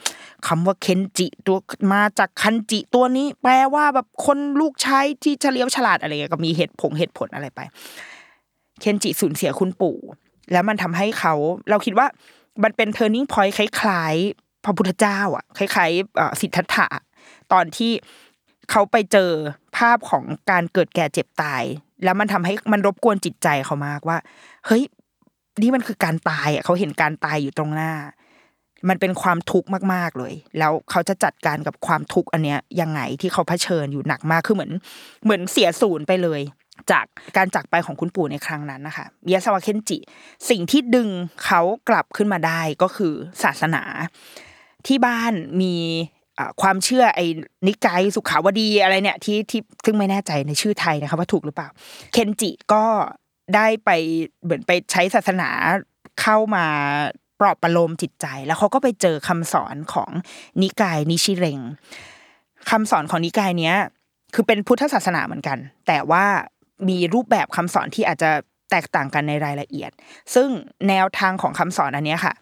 [0.46, 1.58] คำว่าเคนจิตัว
[1.92, 7.60] มาจากคันจิตัวนี้ แปลว่าแบบคนลูกชายที่เฉลียวฉลาดอะไรก็มีเหตุผงเหตุผลอะไรไป
[8.80, 9.96] เคนจิสูญเสียคุณปู่
[10.52, 11.34] แล้วมันทำให้เขา
[11.70, 12.06] เราคิดว่า
[12.62, 16.86] มันเป็น turning point คล้ายๆพระพุทธเจ้าอะคล้ายๆสิทธัตถะ
[17.52, 17.92] ตอนที่
[18.70, 19.30] เขาไปเจอ
[19.76, 21.62] ภาพของการเกิดแก่เจ็บตาย
[22.04, 24.18] แล้วมันทำให้มันรบกวนจิตใจเขามากว่า
[24.66, 24.82] เฮ้ย
[25.62, 27.92] นี่มันคือการตายอะเขาเห็นการตายอยู่ตรงหน้า
[28.88, 34.72] มันเป็นความทุกข์มากๆเลย แล้วเขาจะจัดการกับความทุกข์อันเนี้ยยังไงที่เขาเผชิญอยู่หนักมากคือเหมือน
[35.24, 36.40] เหมือนเสียศูนย์ไปเลย
[36.90, 37.04] จาก
[37.36, 39.98] การจากไปของคุณปู่ในครั้งนั้นนะคะมิยาสวะเคนจิ
[40.50, 41.08] สิ่งที่ดึง
[41.44, 43.82] เขากลับขึ้นมาได้ก็คือศาสนา
[44.86, 45.74] ที่บ้านมี
[46.62, 47.26] ความเชื่อไอ้
[47.66, 51.68] นิกายสุขาวดีอะไรเนี่ยที่ที่ซึ่งไม่แน่ใจในชื่อไทยนะคะว่าถูกหรือเปล่า
[52.12, 52.84] เคนจิก็
[53.54, 53.90] ได้ไป
[54.42, 55.50] เหมือนไปใช้ศาสนา
[56.20, 56.66] เข้ามา
[57.40, 60.10] ปลอบประโลมจิตใจ แล้วเขาก็ไปเจอคำสอนของ
[60.62, 61.60] นิกายนิชิเรน
[62.70, 63.76] คำสอนของนิกายเนี้ย
[64.34, 66.24] คือเป็นพุทธศาสนาเหมือนกัน แต่ว่า
[66.88, 68.30] มีรูปแบบคำสอนที่อาจจะ
[68.70, 69.90] แตกต่างกันในรายละเอียด
[70.34, 70.48] ซึ่ง
[70.88, 72.34] แนวทางของคำสอนอันนี้ค่ะ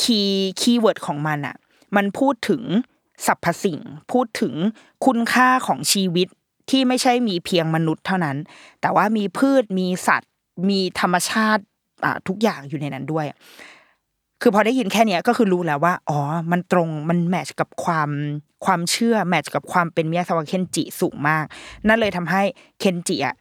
[0.00, 1.56] key keyword ของมันอะ
[1.96, 2.62] มันพูดถึง
[3.26, 3.78] สรรพสิ่ง
[4.12, 4.54] พูดถึง
[5.06, 6.28] คุณค่าของชีวิต
[6.70, 8.36] ที่ไม่ใช่มีเพียงมนุษย์เท่านั้น
[8.80, 10.30] แต่ว่ามีพืชมีสัตว์
[10.70, 11.62] มีธรรมชาติ
[12.28, 13.26] ทุกอย่างอยู่ในนั้นด้วย
[14.42, 16.18] คือพอได้ยินแค่นี้ก็คือรู้แล้วว่าอ๋อ
[16.52, 18.10] มันตรงมันแมทช์กับความ
[18.64, 21.44] ความเชื่อแมทช์กับความเป็นมิยาสวะเคนจิสูงมาก
[21.88, 22.42] นั่นเลยทำให้
[22.78, 23.36] เคนจิอะ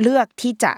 [0.00, 0.72] เลือกที่จะ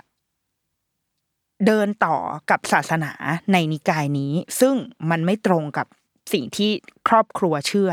[1.67, 2.17] เดินต่อ
[2.51, 3.13] กับศาสนา
[3.53, 4.75] ในนิกายนี้ ซึ่ง
[5.11, 5.87] มันไม่ตรงกับ
[6.33, 6.71] สิ่งที่
[7.09, 7.91] ครอบครัวเชื่อ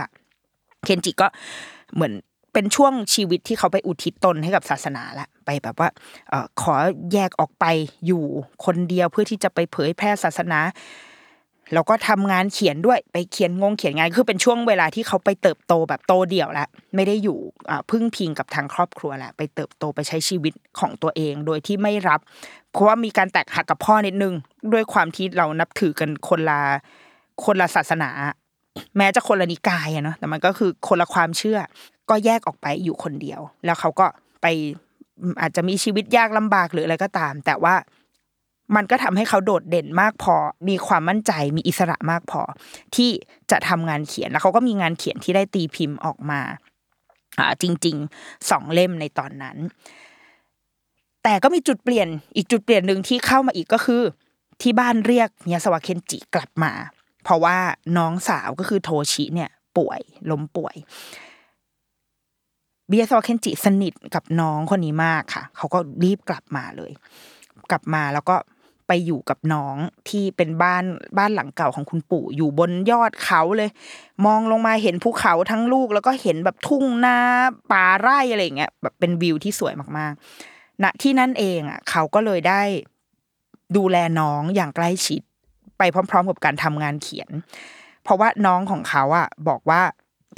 [0.85, 1.27] เคนจิก็
[1.95, 2.13] เหมือน
[2.53, 5.89] เป็นช่วงชีวิตที่เขาไปอุทิศตนให้กับศาสนาละไปแบบว่า
[6.61, 6.75] ขอ
[7.13, 7.65] แยกออกไป
[8.05, 8.23] อยู่
[8.65, 10.59] คนเดียวเพื่อที่จะไปเผยแพร่ศาสนา
[11.73, 17.37] แล้วก็ทำงานเขียนด้วยไปเขียนงงเขียนงานคือเป็นช่วงเวลาที่เขาไปเติบโตแบบโตเดี่ยวล้วไม่ได้อยู่
[17.89, 22.19] พึ่งพิงกับทางครอบครัวล้วไปเติบโตไปใช้ชีวิตของตัวเอง โดยที่ไม่รับ
[22.71, 24.33] เพราะว่ามีการแตกหักกับพ่อนิดนึง
[24.73, 26.59] ด้วยความที่เรานับถือกันคนละ
[27.43, 28.09] คนละศาสนา
[28.97, 31.59] แม้จะคนละนิกายอะเนาะแต่มันก็คือคนละความเชื่อ
[32.09, 34.05] ก็แยกออกไปอยู่คนเดียว แล้วเขาก็
[34.41, 34.45] ไป
[35.41, 37.75] อาจจะมีชีวิตยากลำบากหรืออะไรก็ตาม แต่ว่า
[38.75, 40.35] มันก็ทำให้เขาโดดเด่นมากพอ
[40.69, 42.41] มีความมั่นใจ มีอิสระมากพอ
[42.95, 43.09] ที่
[43.51, 46.41] จะทำงานเขียน แล้วเขาก็มีงานเขียนที่ได้ตีพิมพ์ออกมา
[47.39, 49.57] อ่าจริงๆสองเล่มในตอนนั้น
[51.23, 54.01] แต่ก็มีจุดเปลี่ยนอีกจุดเปลี่ยนหนึ่งที่เข้ามาอีกก็คือ
[54.61, 56.71] ที่บ้านเรียกเมียสวะเคนจิกลับมา
[57.23, 57.57] เพราะว่า
[57.97, 60.01] น้องสาวก็คือโทชิเนี่ยป่วย
[60.31, 60.75] ล้มป่วย
[62.87, 66.91] เบียซอเคนจิสนิทกับน้องคนนี้มากค่ะ เขาก็รีบกลับมาเลย
[67.71, 68.35] กลับมาแล้วก็
[68.87, 69.75] ไปอยู่กับน้อง
[70.09, 70.83] ที่เป็นบ้าน
[71.17, 73.69] บ้านหลังเก่าของคุณปู่อยู่บนยอดเขาเลย
[74.25, 77.17] มองลงมาเห็นภูเขาทั้งลูก แล้วก็เห็นแบบทุ่งนา
[77.71, 82.61] ป่าไร่อะไรเงี้ยแบบเป็นวิวที่สวยมากๆณที่นั่นเองอะเขาก็เลยได้
[83.77, 85.21] ดูแลน้องอย่างใกล้ชิด
[85.79, 87.29] ไปพร้อม ๆ กับการทำงานเขียน
[88.03, 89.81] เพราะว่าน้องของเขาอะบอกว่า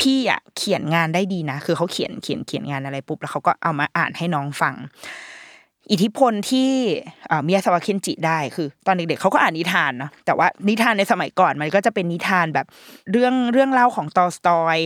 [0.01, 4.75] พี่อะเขียนงานได้ดีนะ คือเขาเขียนเขียนเขียนงานอะไรปุ๊บแล้วเขาก็เอามาอ่านให้น้องฟัง
[5.91, 6.69] อิทธิพลที่
[7.43, 12.65] เมียาสวะเคนจิได้คือ ตอนเด็กๆเขาก็อ่านนิทานเนาะแต่ว่านิทานในสมัยก่อนมันก็จะเป็นนิทานแบบ
[13.11, 14.77] เรื่องเรื่องเล่าของตอลสตอย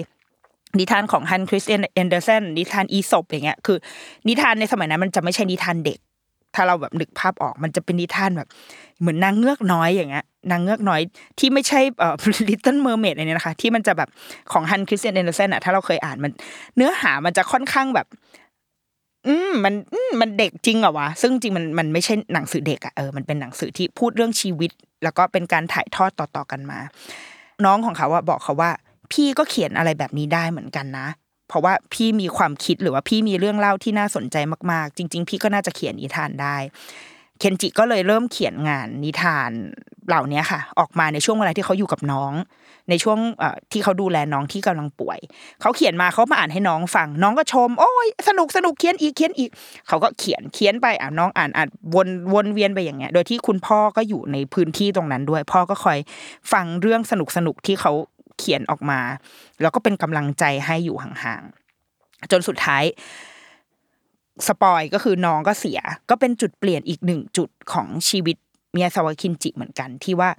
[0.79, 3.77] นิทานของฮันส์คริสเตียนแอนเดอร์สันนิทานอีสปอย่างเงี้ยคือ
[4.27, 5.99] นิทานในสมัยนั้นมันจะไม่ใช่นิทานเด็ก
[6.55, 8.47] ถ้าเราแบบนึกภาพออกมันจะเป็นนิทานแบบ
[8.99, 11.01] เหมือนนางเงือกน้อยอย่างเงี้ยนางเงือกน้อย
[11.39, 12.15] ที่ไม่ใช่เอ่อ
[12.49, 14.09] Little Mermaid อะไรเนี่ยนะคะ ที่มันจะแบบ
[14.51, 16.31] ของฮันส์คริสเตียนแอนเดอร์สันอะถ้าเราเคยอ่านมัน
[16.75, 18.07] เนื้อหามันจะค่อนข้างแบบ
[19.27, 19.73] อืมมัน
[20.09, 24.71] มมันเด็กจริงเหรอวะซึ่งจริงมันมันไม่ใช่หนังสือเด็กอะเออมันเป็นหนังสือที่พูดเรื่องชีวิต
[25.03, 26.79] แล้วก็เป็นการถ่ายทอดต่อๆกันมา
[27.65, 28.71] น้องของเขาอะบอกเขาว่า
[29.11, 31.07] พี่ก็เขียนอะไรแบบนี้ได้เหมือนกันนะ
[31.47, 34.37] เพราะว่าพี่มีความคิดหรือว่าพี่มีเรื่องเล่าที่น่าสนใจ
[34.71, 36.57] มากๆ จริง ๆ พี่ก็น่าจะเขียนนิทานได้
[37.39, 39.51] เคนจิก็เลยเริ่มเขียนงานนิทาน
[40.07, 42.33] เหล่านี้ค่ะ ออกมาในช่วงเวลาที่เขาอยู่กับน้อง
[42.89, 43.19] ในช่วง
[43.71, 45.19] ที่เขาดูแลน้องที่กำลังป่วย
[45.61, 49.49] เขาเขียนมาเขามาอ่านให้น้องฟัง น้องก็ชม โอ้ยสนุกสนุกเขียนอีกเขียนอีก
[49.87, 55.97] เขาก็เขียนเขียนไปอะน้องอ่านอ่านวนวนเวียนไปอย่างเงี้ย โดยที่คุณพ่อก็อยู่ในพื้นที่ตรงนั้นด้วย พ่อก็คอย
[56.51, 57.91] ฟังเรื่องสนุกสนุกที่เขา
[58.37, 58.99] เขียนออกมา
[59.61, 62.83] แล้วก็เป็นกำลังใจให้อยู่ห่างๆจนสุดท้าย
[64.47, 68.37] สปอยก็คือน้องก็เสีย ก็เป็นจุดเปลี่ยนอีกหนึ่งจุดของชีวิต
[68.71, 70.29] เมียสวาคินจิเหมือนกัน ที่ว่า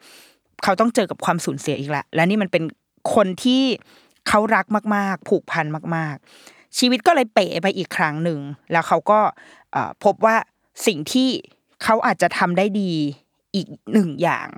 [0.62, 2.64] เขาต้องเจอกับความสูญเสียอีกละและนี่มันเป็น
[3.14, 3.62] คนที่
[4.28, 8.40] เขารักมาก ๆ ผูกพันมาก ๆ ชีวิตก็เลยเป๋ไปอีกครั้งหนึ่ง
[8.72, 9.20] แล้วเขาก็
[10.04, 10.36] พบว่า
[10.86, 11.28] สิ่งที่
[11.82, 12.92] เขาอาจจะทำได้ดี
[13.54, 14.48] อีกหนึ่งอย่าง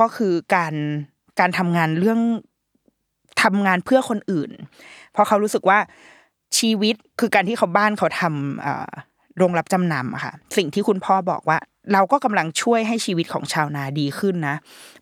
[0.00, 0.74] ก็คือการ
[1.40, 2.20] การทำงานเรื่อง
[3.44, 4.50] ทำงานเพื่อคนอื่น
[5.12, 5.78] เพราะเขารู้สึกว่า
[6.58, 11.58] ชีวิตคือการที่เขาบ้านเขาทำโรงรับจำนำอะค่ะสิ่งที่คุณพ่อบอกว่า
[11.92, 14.56] เราก็กำลังช่วยให้ชีวิตของชาวนาดีขึ้นนะ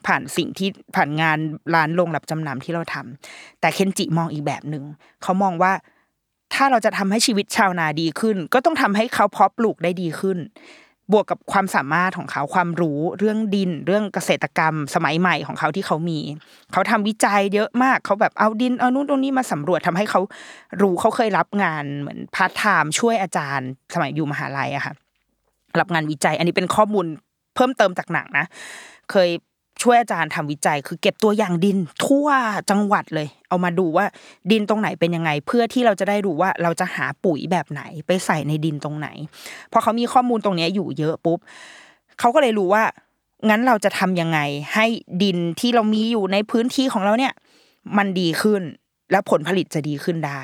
[0.06, 1.38] ผ่านสิ่งที่ผ่านงาน
[1.74, 4.84] ร้านโรงรับจำนำที่เราทำแต่เคนจิมองอีกแบบหนึ่ง
[5.22, 5.72] เขามองว่า
[6.54, 10.38] ถ้าเราจะทำให้ชีวิตชาวนาดีขึ้น ก็ต้องทำให้เขาเพาะปลูกได้ดีขึ้น
[11.12, 16.18] บวกกับความสามารถของเขาความรู้เรื่องดิน เรื่องเกษตรกรรม สมัยใหม่ของเขาที่เขามี
[16.72, 20.20] เขาทำวิจัยเยอะมากเขาแบบเอาดินเอานู่นตรงนี้มาสำรวจทำให้เขา
[20.82, 24.94] รู้เขาเคยรับงานเหมือนพาร์ทไทม์ช่วยอาจารย์ สมัยอยู่มหาลัยอะค่ะ
[25.80, 27.06] รับงานวิจัย อันนี้เป็นข้อมูล
[27.54, 28.46] เพิ่มเติมจากหนังนะ
[29.10, 29.28] เคย
[29.82, 32.28] ช่วยอาจารย์ทำวิจัย คือเก็บตัวอย่างดินทั่ว
[32.70, 34.06] จังหวัดเลย เอามาดูว่า
[34.50, 39.08] ดินตรงไหนเป็นยังไง เพื่อที่เราจะได้รู้ว่าเราจะหาปุ๋ยแบบไหนไปใส่ในดินตรงไหน
[39.72, 41.38] พอเขามีข้อมูลตรงนี้อยู่เยอะปุ๊บ
[42.18, 42.84] เขาก็เลยรู้ว่า
[43.48, 44.38] งั้นเราจะทำยังไง
[44.74, 44.86] ให้
[45.22, 47.32] ดินที่เรามีอยู่ในพื้นที่ของเราเนี่ย
[47.96, 48.62] มันดีขึ้น
[49.12, 50.42] และผลผลิตจะดีขึ้นได้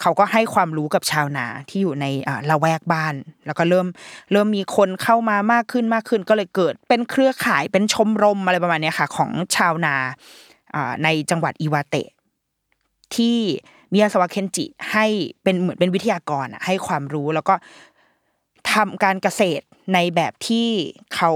[0.00, 2.06] เขาก็ให้ความรู้กับชาวนาที่อยู่ใน
[2.50, 3.14] ละแวกบ้าน
[3.46, 3.86] แล้วก็เริ่ม
[4.32, 9.94] เริ่มมีคนเข้ามามากขึ้นมากขึ้น ก็เลยเกิดเป็นเครือข่ายเป็นชมรมอะไรประมาณนี้ค่ะ ของชาวนา
[11.04, 12.08] ในจังหวัดอิวาเตะ
[13.14, 13.38] ที่
[13.92, 15.06] มิยาสวะเคนจิให้
[15.42, 17.54] เป็นเหมือนเป็นวิทยากรให้ความรู้แล้วก็
[18.72, 20.68] ทำการเกษตรในแบบที่
[21.14, 21.30] เขา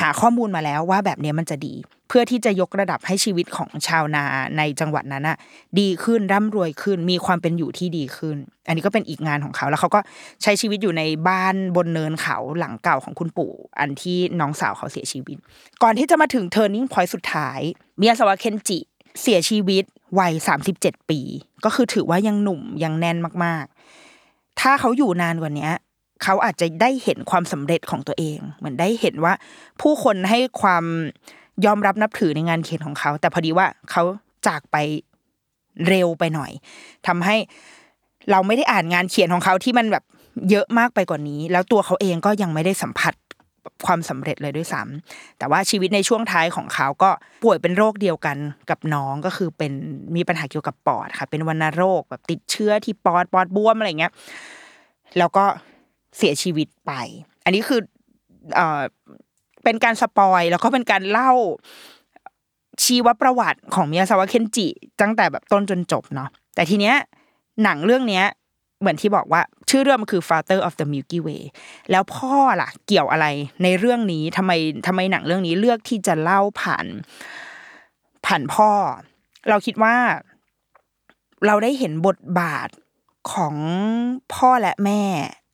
[0.00, 1.74] หาข้อมูลมาแล้วว่าแบบนี้มันจะดี
[2.14, 4.24] พื่อที่จะยกระดับให้ชีวิตของชาวนา
[4.58, 5.36] ในจังหวัดนั้นอะ
[5.80, 10.00] ดีขึ้นร่ำรวยขึ้น มีความเป็นอยู่ที่ดีขึ้น อันนี้ก็เป็นอีกงานของเขาแล้วเขาก็
[10.42, 15.36] ใช้ชีวิตอยู่ในบ้านบนเนินเขาหลังเก่าของคุณปู่อันที่น้องสาวเขาเสียชีวิต
[15.82, 17.60] ก่อนที่จะมาถึง turning point สุดท้าย
[18.00, 18.78] มิยาสวะเคนจิ
[19.22, 19.84] เสียชีวิต
[20.18, 20.32] วัย
[20.72, 21.20] 37ปี
[21.64, 25.70] ก็คือถือว่ายังหนุ่มยังแน่นมากๆ ถ้าเขาอยู่นานกว่านี้
[26.22, 29.34] เขาอาจจะได้เห็นความสำเร็จของตัวเอง เหมือนได้เห็นว่า
[29.80, 30.84] ผู้คนให้ความ
[31.66, 34.02] ยอมรับนับถือในงานเขียนของเขา แต่พอดีว่าเขา
[34.46, 34.76] จากไป
[35.88, 36.50] เร็วไปหน่อย
[37.06, 37.36] ทำให้
[38.30, 40.04] เราไม่ได้อ่านงานเขียนของเขาที่มันแบบ
[40.50, 43.14] เยอะมากไปกว่านี้ แล้วตัวเขาเองก็ยังไม่ได้สัมผัส
[43.86, 47.10] ความสำเร็จเลยด้วยซ้ำแต่ว่าชีวิตในช่วงท้ายของเขาก็
[47.44, 48.36] ป่วยเป็นโรคเดียวกัน
[48.70, 49.72] กับน้องก็คือเป็น
[50.16, 54.12] มีปัญหาเกี่ยวกับปอดค่ะ เป็นวัณโรคแบบติดเชื้อที่ปอดปอดบวมอะไรเงี้ย
[55.18, 55.44] แล้วก็
[56.16, 56.92] เสียชีวิตไป
[57.44, 57.80] อันนี้คือ
[59.64, 61.32] เป็นการสปอยแล้วก็เป็นการเล่า
[62.84, 64.68] ชีวประวัติของมิยาซาวะเคนจิ
[65.00, 66.96] ตั้งแต่แบบต้นจนจบเนาะแต่ทีเนี้ย
[67.62, 68.24] หนังเรื่องเนี้ย
[68.80, 71.42] เหมือนที่บอกว่า ชื่อเรื่องมันคือ Father of the Milky Way
[71.90, 73.26] แล้วพ่อล่ะ เกี่ยวอะไร
[73.62, 74.52] ในเรื่องนี้ทำไม
[74.86, 76.86] ทำไมหนังเรื่องนี้เลือกที่จะเล่าผ่าน
[78.26, 78.70] ผ่านพ่อ
[79.48, 79.96] เราคิดว่า
[81.46, 82.68] เราได้เห็นบทบาท
[83.32, 83.56] ของ
[84.34, 85.02] พ่อและแม่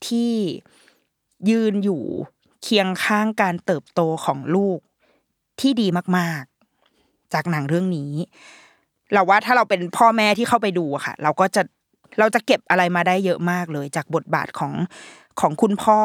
[0.06, 0.32] ที่
[1.50, 2.02] ยืนอยู่
[2.68, 4.78] คียงข้างการเติบโตของลูก
[5.60, 8.12] ที่ดีมากๆ จากหนังเรื่องนี้
[9.12, 11.62] เราว่าถ้าเราเป็นพ่อแม่ที่เข้าไปดูอะค่ะ เราก็จะ
[12.18, 14.72] เราจะเก็บอะไรมาได้เยอะมากเลย จากบทบาทของ
[15.40, 16.00] ของคุณพ่อ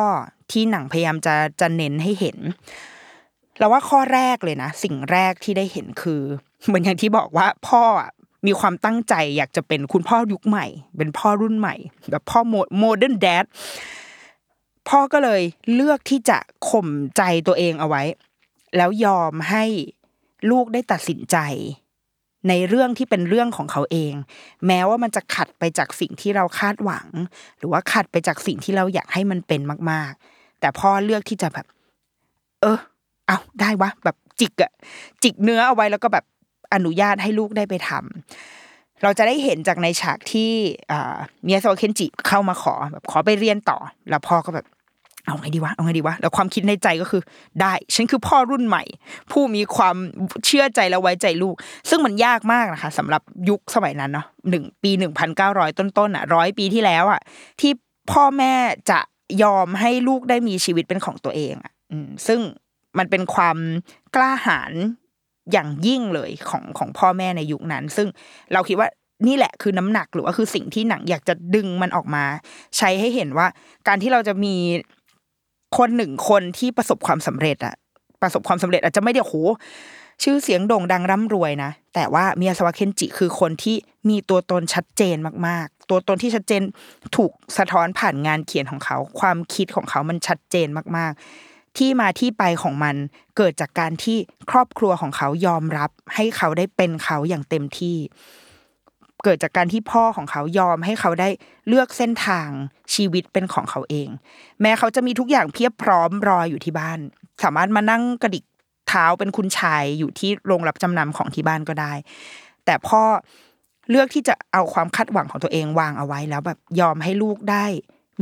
[0.52, 2.38] ที่หนังพยายามจะจะเน้นให้เห็น
[3.60, 6.22] เราว่าข้อแรกเลยนะ สิ่งแรกที่ได้เห็นคือ
[6.66, 7.84] เหมือนอย่างที่บอกว่าพ่อ
[8.48, 10.66] มีความตั้งใจอยากจะเป็นคุณพ่อยุคใหม่
[10.98, 11.76] เป็นพ่อรุ่นใหม่
[12.12, 12.40] แบบพ่อ
[12.80, 13.46] โมเดิร์นแดด
[14.90, 15.42] พ่อก็เลย
[15.74, 16.38] เลือกที่จะ
[16.70, 18.04] ข่มใจตัวเองเอาไว้
[18.78, 19.66] แล้วยอมให้
[20.52, 21.38] ลูกได้ตัดสินใจ
[22.50, 24.14] ในเรื่องที่เป็นเรื่องของเขาเอง
[24.68, 27.08] แม้ว่ามันจะขัดไปจากสิ่งที่เราคาดหวัง
[27.58, 31.66] หรือว่าขัดไปจากสิ่งที่เราอยากให้มันเป็นมาก ๆ แต่พ่อเลือกที่จะแบบ
[32.62, 32.78] เออ
[33.28, 34.72] เอาได้วะแบบจิกอะ
[35.24, 36.26] จิกเนื้อเอาไว้แล้วก็แบบ
[36.74, 38.63] อนุญาตให้ลูกได้ไปทำ
[39.04, 40.52] เราจะได้เห็นจากในฉากที่
[41.44, 43.78] เมียโซเคนจิเข้ามาขอแบบขอไปเรียนต่อ
[44.10, 44.68] แล้วพ่อก็แบบ
[45.26, 47.22] เอาไงดีวะเอาไงดีวะแล้วความคิดในใจก็คือ
[47.62, 48.84] ได้ ฉันคือพ่อรุ่นใหม่
[49.32, 49.96] ผู้มีความ
[50.46, 51.56] เชื่อใจและไว้ใจลูก
[51.90, 57.22] ซึ่งมันยากมากนะคะสำหรับยุคสมัยนั้นเนาะหนึ่งปีหนึ่งพันเก้าร้อยต้นๆอะร้อยปีที่แล้วอะ
[57.62, 57.72] ที่
[58.12, 58.54] พ่อแม่
[58.90, 59.00] จะ
[59.44, 61.74] ยอมให้ลูกได้มีชีวิตเป็นของตัวเองอะ
[62.28, 62.40] ซึ่ง
[62.98, 63.58] มันเป็นความ
[64.16, 64.72] กล้าหาญ
[65.52, 68.08] อย่างยิ่งเลยของของพ่อแม่ในยุคนั้น ซึ่ง
[68.54, 68.90] เราคิดว่า
[69.28, 72.24] นี่แหละคือน้ำหนักหรือว่าคือสิ่งที่หนังอยากจะดึงมันออกมา
[72.78, 73.48] ใช้ให้เห็นว่า
[73.88, 74.56] การที่เราจะมี
[75.78, 77.76] คนหนึ่งคนที่ประสบความสำเร็จอะ
[78.22, 79.34] ประสบความสำเร็จอาจจะไม่ได้โห
[80.24, 83.76] ชื่อเสียงโด่งดังร่ำรวยนะ แต่ว่าเมียสวะเคนจิคือคนที่
[84.10, 86.62] มีตัวตนชัดเจนมาก ๆ ตัวตนที่ชัดเจน
[87.16, 91.22] ถูกสะท้อนผ่านงานเขียนของเขา ความคิดของเขามันชัดเจนมาก ๆ
[91.78, 92.96] ที่มาที่ไปของมัน
[93.38, 94.18] เกิดจากการที่
[94.52, 97.98] ครอบครัวของเขายอมรับ ให้เขาได้เป็นเขาอย่างเต็มที่
[99.24, 101.30] เกิดจากการที่พ่อของเขายอมให้เขาได้
[101.68, 102.50] เลือกเส้นทาง
[102.94, 104.08] ชีวิตเป็นของเขาเอง
[104.62, 107.00] แม้เขาจะมีทุกอย่างเพียบพร้อมรออยู่ที่บ้าน
[107.44, 108.44] สามารถมานั่งกระดิก
[108.90, 111.94] เท้าเป็นคุณชายอยู่ที่โรงรับจำนำของที่บ้านก็ได้
[112.66, 113.02] แต่พ่อ
[113.90, 117.66] เลือกที่จะเอาความคาดหวังของตัวเองวางเอาไว้แล้วแบบยอมให้ลูกได้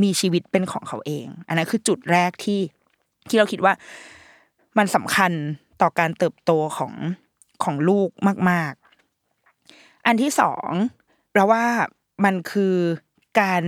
[0.02, 2.60] มีชีวิตเป็นของเขาเอง อันนั้นคือจุดแรกที่
[3.28, 3.74] ที่เราคิดว่า
[4.78, 5.32] มันสำคัญ
[5.80, 6.92] ต่อการเติบโตของ
[7.64, 8.08] ของลูก
[8.50, 8.72] มาก
[9.38, 10.70] ๆ อันที่สอง
[11.34, 11.64] เราว่า
[12.24, 12.76] มันคือ
[13.40, 13.64] การ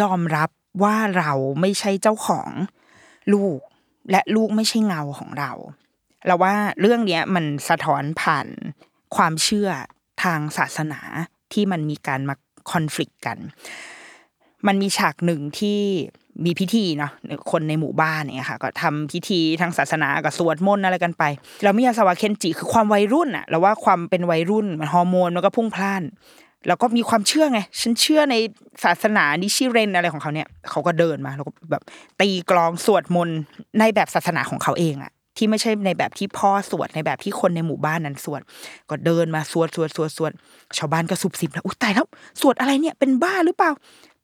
[0.00, 0.50] ยอมรับ
[0.82, 2.50] ว่าเราไม่ใช่เจ้าของ
[3.32, 3.60] ลูก
[4.10, 5.52] และลูกไม่ใช่เงาของเรา
[6.26, 8.46] เราว่าเรื่องเนี้ยมันสะท้อนผ่าน
[9.16, 9.68] ความเชื่อ
[10.22, 11.00] ทางศาสนา
[11.52, 12.34] ที่มันมีการมา
[12.70, 13.38] คอน FLICT กัน
[14.66, 15.80] มันมีฉากหนึ่งที่
[16.44, 17.12] มีพิธีเนาะ
[17.50, 21.22] คนในหมู่บ้านเนี่ยค่ะ ก็ทำพิธีทางศาสนากับสวดมนต์อะไรกันไป
[21.62, 26.02] แล้วมิยาสวะเคนจิคือความวัยรุ่นอะเราว่าความเป็นวัยรุ่นมันฮอร์โมนมันก็พุ่งพล่าน
[26.66, 28.34] แล้วก็มีความเชื่อไง ฉันเชื่อใน
[28.84, 31.82] ศาสนานิชิเรนอะไรของเขาเนี่ยเขาก็เดินมาแล้วก็แบบ
[32.20, 33.38] ตีกลองสวดมนต์
[33.78, 38.40] ในแบบศาสนาของเขาเองอะที่ไม่ใช่ในแบบที่พ่อสวดในแบบที่คนในหมู่บ้านนั้นสวด
[38.90, 40.32] ก็เดินมาสวดสวดสวดสวด
[40.78, 42.06] ชาวบ้านก็สุบสิบแล้วอุ้ยตายแล้ว
[42.40, 43.70] สวดอะไรเนี่ยเป็นบ้าหรือเปล่า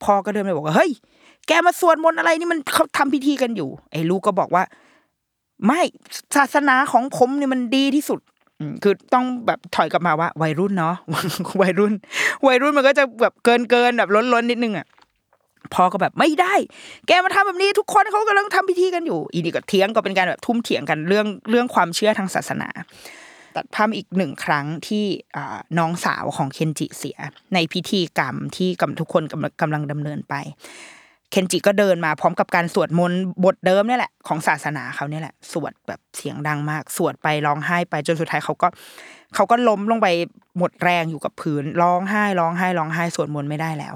[0.04, 0.90] พ่อก็เดินไปบอกว่าเฮ้ย
[1.46, 4.62] แกมาสวดมนต์อะไรนี่มันเขาทำพิธีกันอยู่ ไอ้ลูกก็บอกว่า
[5.66, 5.80] ไม่
[6.36, 8.20] ศาสนาของผมเนี่ยมันดีที่สุด
[8.60, 10.94] อืมคือต้องแบบถอยกลับมาว่า วัยรุ่นเนาะ
[11.60, 11.92] วัยรุ่น
[12.46, 14.86] วัยรุ่นมันก็จะแบบเกินเกินแบบล้นล้นนิดนึงอะ
[15.74, 16.54] พ่อก็แบบไม่ได้
[17.06, 22.68] แกมาทำแบบนี้ทุกคนเขากำลังทำพิธีกันอยู่ อีนี่ก็เถียงก็เป็นการแบบทุ่มเถียงกันเรื่องเรื่องความเชื่อทางศาสนา
[23.56, 25.04] ตัดภาพอีกหนึ่งครั้งที่
[25.78, 27.18] น้องสาวของเคนจิเสีย
[27.54, 30.34] ในพิธีกรรมที่กำทุกคนกำกำลังดำเนินไป
[31.30, 38.68] เคนจิก็เดินมาพร้อมกับการสวดมนต์บทเดิมเนี่ยแหละของศาสนาเขาเนี่ยแหละ สวดแบบเสียงดังมาก สวดไปร้องไห้ไปจนสุดท้ายเขาก็
[39.34, 40.08] เขาก็ล้มลงไป
[40.58, 43.94] หมดแรงอยู่กับพื้นร้องไห้ร้องไห้ร้องไห้สวดมนต์ไม่ได้แล้ว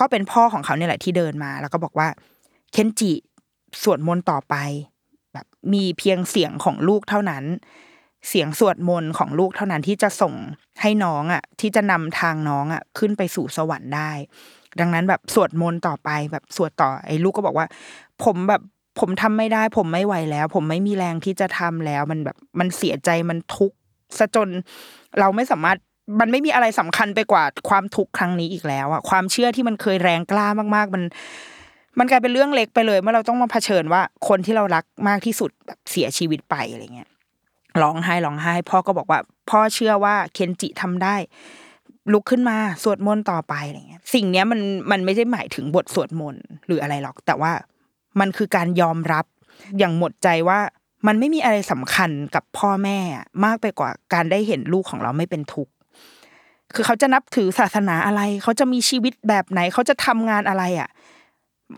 [0.00, 2.08] ก็เป็นพ่อของเขาเนี่ยแหละที่เดินมา แล้วก็บอกว่า
[2.72, 3.12] เคนจิ
[3.82, 4.54] สวดมนต์ต่อไป
[5.32, 7.44] แบบมีเพียงเสียงของลูกเท่านั้น
[8.28, 10.34] เสียงสวดมนต์ของลูกเท่านั้นที่จะส่ง
[10.80, 14.10] ให้น้องอะ ที่จะนำทางน้องอะขึ้นไปสู่สวรรค์ได้
[14.80, 17.66] ดังนั้นแบบสวดมนต์ต่อไปแบบสวดต่อไอ้ลูกก็บอกว่า
[18.24, 18.62] ผมแบบ
[19.00, 23.76] ผมทำไม่ได้ ผมไม่ไหวแล้ว ผมไม่มีแรงที่จะทำแล้วมันแบบมันเสียใจมันทุกข์
[24.18, 24.48] ซะจน
[25.18, 25.78] เราไม่สามารถ
[26.20, 31.02] มันไม่มีอะไรสำคัญไปกว่าความทุกข์ครั้งนี้อีกแล้วอะความเชื่อที่มันเคยแรงกล้ามาก ๆ มัน
[31.98, 37.08] มันกลายเป็นเรื่องเล็กไปเลยเมื่อเราต้องมาเผชิญว่าคนที่เรารักมากที่สุดแบบเสียชีวิตไปอะไรเงี้ย
[37.82, 39.20] ร้องไห้ร้องไห้ พ่อก็บอกว่า
[39.50, 41.16] พ่อเชื่อว่าเคนจิทำได้
[42.12, 47.52] ลุกขึ้นมาสวดมนต์ต่อไปอะไรเงี้ย สิ่งเนี้ยมันมันไม่ได้หมายถึงบทสวดมนต์หรืออะไรหรอก แต่ว่า
[48.20, 49.24] มันคือการยอมรับ
[49.78, 50.60] อย่างหมดใจว่า
[51.06, 52.98] มันไม่มีอะไรสำคัญกับพ่อแม่
[53.44, 55.72] มากไปกว่าการได้เห็นลูกของเราไม่เป็นทุกข์
[56.74, 60.88] คือเขาจะนับถือศาสนาอะไร เขาจะมีชีวิตแบบไหน เขาจะทำงานอะไรอะ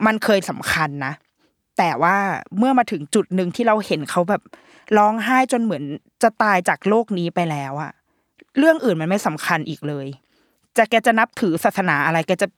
[0.06, 1.12] มันเคยสำคัญนะ
[1.78, 2.16] แต่ว่า
[2.58, 4.42] เมื่อมาถึงจุดหนึ่งที่เราเห็นเขาแบบ
[4.96, 5.84] ร้องไห้จนเหมือน
[6.22, 7.92] จะตายจากโลกนี้ไปแล้วอะ
[8.58, 10.06] เรื่องอื่นมันไม่สำคัญอีกเลย
[10.76, 12.48] จะแกจะนับถือศาสนาอะไรแกจะ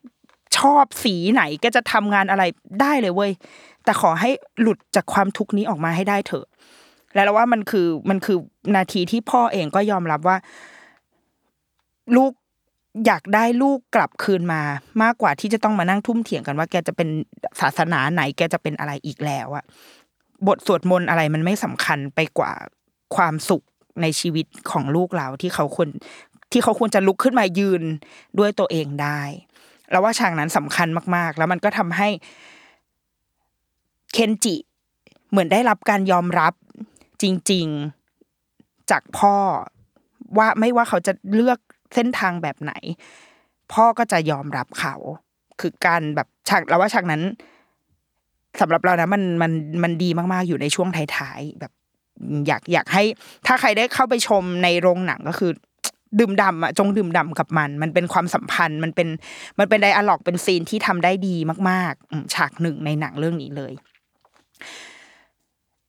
[0.58, 2.42] ชอบสีไหนแกจะทำงานอะไร
[2.80, 3.32] ได้เลยเว้ย
[3.84, 4.30] แต่ขอให้
[4.60, 6.46] หลุดจากความทุกข์นี้ออกมาให้ได้เถอะ
[7.14, 8.38] แล้วเราว่ามันคือมันคือ
[8.76, 10.36] นาทีที่พ่อเองก็ยอมรับว่า
[12.16, 12.32] ลูก
[13.06, 14.62] อยากได้ลูกกลับคืนมา
[15.02, 17.08] มากกว่าที่จะต้องมานั่งทุ่มเถียงกันว่า แกจะเป็น
[17.60, 19.64] ศาสนาไหน แกจะเป็นอะไรอีกแล้วอะ
[20.46, 22.52] บทสวดมนต์อะไรมันไม่สำคัญไปกว่า
[23.16, 23.64] ความสุข
[24.02, 25.88] ในชีวิตของลูกเราที่เขาควร
[26.52, 27.82] ที่เขาควรจะลุกขึ้นมายืน
[28.38, 29.20] ด้วยตัวเองได้
[29.90, 32.08] แล้วว่าฉากนั้นสำคัญมาก ๆ แล้วมันก็ทำให้
[34.12, 34.56] เคนจิ
[35.30, 36.52] เหมือนได้รับการยอมรับ
[37.22, 37.66] จริง
[38.28, 39.36] ๆจากพ่อ
[40.38, 41.58] ว่าไม่ว่าเขาจะเลือก
[41.94, 42.72] เส้นทางแบบไหน
[43.72, 44.94] พ่อก็จะยอมรับเขา
[45.60, 47.22] คือการแบบฉากเราว่าฉากนั้น
[48.60, 51.72] สำหรับเรานะมันมันมันดีมากๆอยู่ในช่วงท้ายๆแบบ
[52.46, 53.02] อยากอยากให้
[53.46, 55.50] ถ้าใครได้เข้าไปชมในโรงหนังก็คือ
[56.18, 59.08] ดื่มดำอะจงดื่มดำกับมัน มันเป็นความสัมพันธ์มันเป็น
[59.58, 61.36] มันเป็นไดอะล็อกเป็นซีนที่ทำได้ดี
[61.68, 63.72] มากๆฉากหนึ่งในหนังเรื่องนี้เลย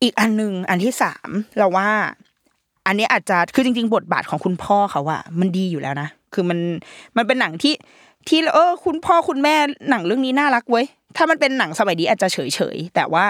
[0.01, 1.89] อีกอันหนึ่งอันที่สามเราว่า
[2.87, 6.59] อันนี้อาจจะคือจริง ๆ บทบาทของคุณพ่อเขาอะมันดีอยู่แล้วนะคือมัน
[7.17, 7.73] มันเป็นหนังที่
[8.27, 9.55] ที่เออ คุณพ่อคุณแม่
[9.89, 13.25] หนังเรื่องนี้น่ารักเว้ยถ้ามันเป็นหนังสมัยนี้อาจจะเฉยเฉยๆแต่ว่า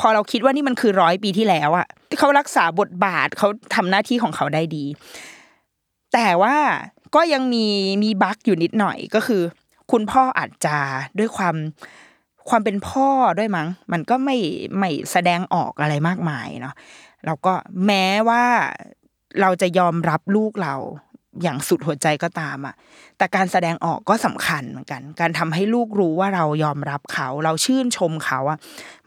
[0.00, 1.86] พอเราคิดว่านี่มันคือร้อยปีที่แล้วอะ
[2.18, 4.84] เขารักษาบทบาทเขาทำหน้าที่ของเขาได้ดี
[6.14, 6.56] แต่ว่า
[7.14, 7.66] ก็ยังมี
[8.02, 9.42] มีบั๊กอยู่นิดหน่อยก็คือ
[9.92, 10.76] คุณพ่ออาจจะ
[11.18, 11.54] ด้วยความ
[12.48, 14.36] ความเป็นพ่อด้วยมั้ง มันก็ไม่
[14.78, 16.74] ไม่แสดงออกอะไรมากมายเนาะ
[17.26, 17.52] แล้วก็
[17.86, 18.44] แม้ว่า
[19.40, 20.74] เราจะยอมรับลูกเรา
[21.42, 22.74] อย่างสุดหัวใจก็ตามอะ
[23.18, 28.58] แต่การแสดงออกก็สำคัญเหมือนกัน การทำให้ลูกรู้ว่าเรายอมรับเขา เราชื่นชมเขาอะ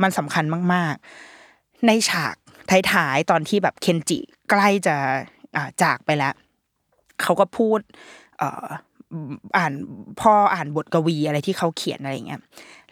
[0.01, 0.93] มันสำคัญมาก
[1.41, 2.35] ๆ ในฉาก
[2.91, 4.19] ท้ายๆตอนที่แบบเคนจิ
[4.49, 4.95] ใกล้จะ
[5.83, 6.33] จากไปแล้ว
[7.21, 7.79] เขาก็พูด
[9.57, 9.73] อ่าน
[10.21, 12.41] พ่ออ่านบทกวีอะไรที่เขาเขียนอะไรเงี้ย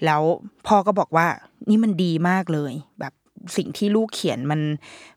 [0.06, 0.22] แล้ว
[0.68, 1.28] พ่อก็บอกว่า
[1.70, 3.14] นี่มันดีมากเลย แบบ
[3.58, 4.62] สิ่งที่ลูกเขียนมัน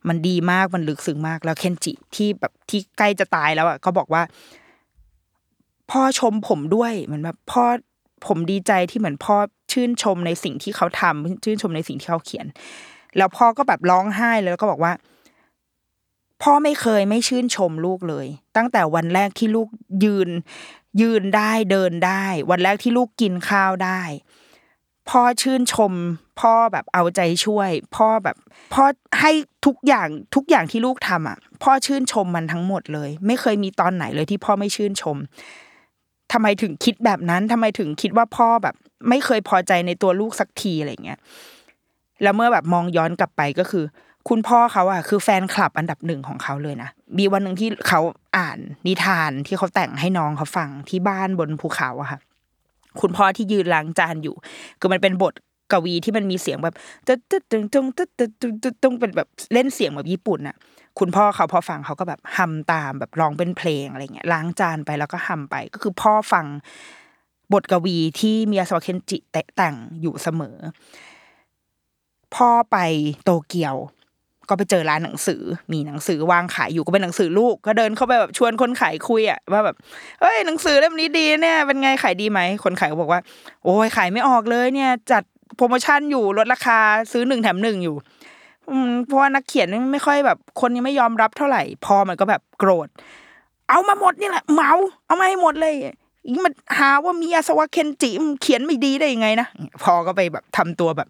[0.08, 4.22] มันดีมากมันลึกซึ้งมากแล้วเคนจิที่แบบที่ใกล้จะตายแล้วอะก็บอกว่า
[5.90, 7.64] พ่อชมผมด้วยเหมือนแบบพ่อ
[8.26, 9.36] ผมดีใจที่เหมือนพ่อ
[9.72, 12.46] ชื่นชมในสิ่งที่เขาทำชื่นชมในสิ่งที่เขาเขียน
[13.16, 14.92] แล้วพ่อก็แบบร้องไห้แล้วก็บอกว่า
[16.42, 18.26] พ่อไม่เคยไม่ชื่นชมลูกเลย
[18.56, 19.68] ตั้งแต่วันแรกที่ลูก
[20.04, 20.28] ยืน
[21.00, 24.00] ยืนได้เดินได้ วันแรกที่ลูกกินข้าวได้
[25.10, 25.92] พ่อชื่นชม
[26.40, 28.36] พ่อแบบเอาใจช่วย พ่อแบบ
[28.74, 28.84] พ่อ
[29.20, 29.32] ให้
[29.66, 35.16] ทุกอย่างทุกอย่างที่ลูกทำอะ พ่อชื่นชมมันทั้งหมดเลย ไม่เคยมีตอนไหนเลยที่พ่อไม่ชื่นชม
[36.32, 38.74] ทำไมถึงคิดแบบนั้นทำไมถึงคิดว่าพ่อแบบ
[39.08, 41.18] ไม่เคยพอใจในตัวลูกสักทีอะไรเงี้ย
[42.22, 43.84] แล้วเมื่อแบบมองย้อนกลับไปก็คือ
[44.28, 46.88] คุณพ่อเขาอะคือแฟนคลับอันดับหนึ่งของเขาเลยนะ
[47.18, 48.00] มีวันหนึ่งที่เขา
[48.36, 52.18] อ่านนิทานที่เขาแต่งให้น้องเขาฟังที่บ้านบนภูเขาอะค่ะ
[53.00, 54.34] คุณพ่อที่ยืนล้างจานอยู่
[54.80, 55.34] คือมันเป็นบท
[55.72, 56.74] กวีที่มันมีเสียงแบบ
[57.06, 60.56] ตึ๊ดตึ๊ดตึงตึ๊ดตึ๊ดตึ๊ดตึ๊งเป็นแบบเล่นเสียงแบบญี่ปุ่นน่ะ
[60.98, 66.46] คุณพ่อเขาพอฟังเขาก็แบบฮัมตามแบบร้องเป็นเพลงอะไรเงี้ยล้างจานไปแล้วก็ฮัมไป ก็คือพ่อฟัง
[67.52, 70.56] บทกวีที่มียาสวะเคนจิแต่งอยู่เสมอ
[72.34, 72.76] พ่อไป
[73.24, 73.74] โตเกียว
[74.48, 75.42] ก็ไปเจอร้านหนังสือ
[75.72, 79.76] มีหนังสือวางขายอยู่ก็เป็นหนังสือลูก ก็เดินเข้าไปแบบชวนคนขายคุยอะว่าแบบ
[80.20, 83.20] เฮ้ยหนังสือเล่มนี้ดีเนี่ย เป็นไงขายดีไหมคนขายก็บอกว่า
[83.64, 85.22] โอ้ยขายไม่ออกเลยเนี่ย จัด
[85.56, 86.78] โปรโมชั่นอยู่ลดราคา
[87.12, 87.96] ซื้อหนึ่งแถมหนึ่งอยู่
[89.06, 92.88] เพราะว่านักเขียนไม่ค่อยแบบ คนยังไม่ยอมรับเท่าไหร่ พอมันก็แบบโกรธ
[93.68, 94.72] เอามาหมดนี่แหละเมา
[95.06, 95.74] เอามาให้หมดเลย
[96.44, 99.48] มันหาว่ามีอาสวะเคนจิมเขียนไม่ดีได้ยังไงนะ
[99.84, 101.08] พอก็ไปแบบทำตัวแบบ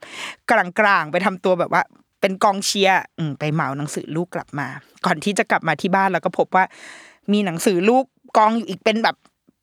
[0.51, 0.53] ก
[0.87, 1.83] ลางๆไปทำตัวแบบว่า
[2.21, 2.99] เป็นกองเชียร์
[3.39, 4.69] ไปเหมาหนังสือลูกกลับมา
[5.07, 6.65] ก่อนที่จะกลับมาที่บ้านแล้วก็พบว่า
[7.33, 8.05] มีหนังสือลูก
[8.37, 9.17] กองอยู่อีกเป็นแบบ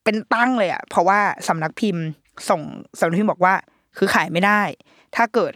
[0.03, 2.03] เป็นตั้งเลยอะเพราะว่าสำนักพิมพ์
[2.49, 2.61] ส่ง
[2.99, 3.53] สำนักพิมพ์บอกว่า
[3.97, 4.61] คือขายไม่ได้
[5.15, 5.53] ถ้าเกิด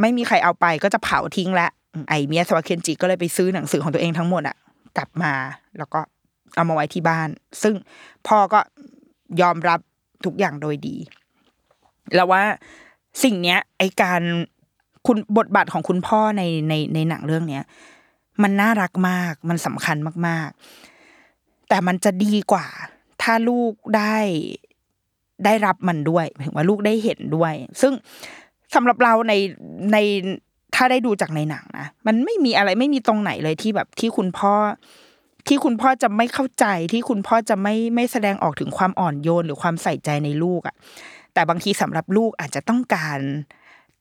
[0.00, 1.68] ไม่มีใครเอาไปก็จะเผาทิ้งละ
[2.08, 4.56] ไอเมียสวะเคนจิก็เลยไปซื้อหนังสือของตัวเองทั้งหมดอะ
[4.96, 5.32] กลับมา
[5.78, 6.00] แล้วก็
[6.54, 7.28] เอามาไว้ที่บ้าน
[7.62, 7.74] ซึ่ง
[8.28, 8.60] พ่อก็
[9.40, 9.80] ยอมรับ
[10.24, 10.96] ทุกอย่างโดยดี
[12.14, 12.42] แล้วว่า
[13.22, 14.22] สิ่งเนี้ย ไอการ
[15.06, 17.64] คุณบทบาทของคุณพ่อในในในหนังเรื่องเนี้ย
[18.42, 19.96] มันน่ารักมาก มันสำคัญ
[20.26, 20.48] มาก
[21.08, 22.66] ๆ แต่มันจะดีกว่า
[23.22, 24.16] ถ้าลูกได้
[25.44, 27.92] ได้รับมันด้วยหมายถึงว่าลูกได้เห็นด้วย ซึ่ง
[28.74, 29.32] สำหรับเราใน
[29.92, 29.96] ใน
[30.74, 34.54] ถ้าได้ดูจากในหนังนะมันไม่มีอะไรไม่มีตรงไหนเลยที่แบบที่คุณพ่อ
[35.48, 40.76] ที่คุณพ่อจะไม่เข้าใจที่คุณพ่อจะไม่ไม่แสดงออกถึงความอ่อนโยนหรือความใส่ใจในลูกอะ่ะ
[41.34, 43.18] แต่บางทีสำหรับลูกอาจจะต้องการ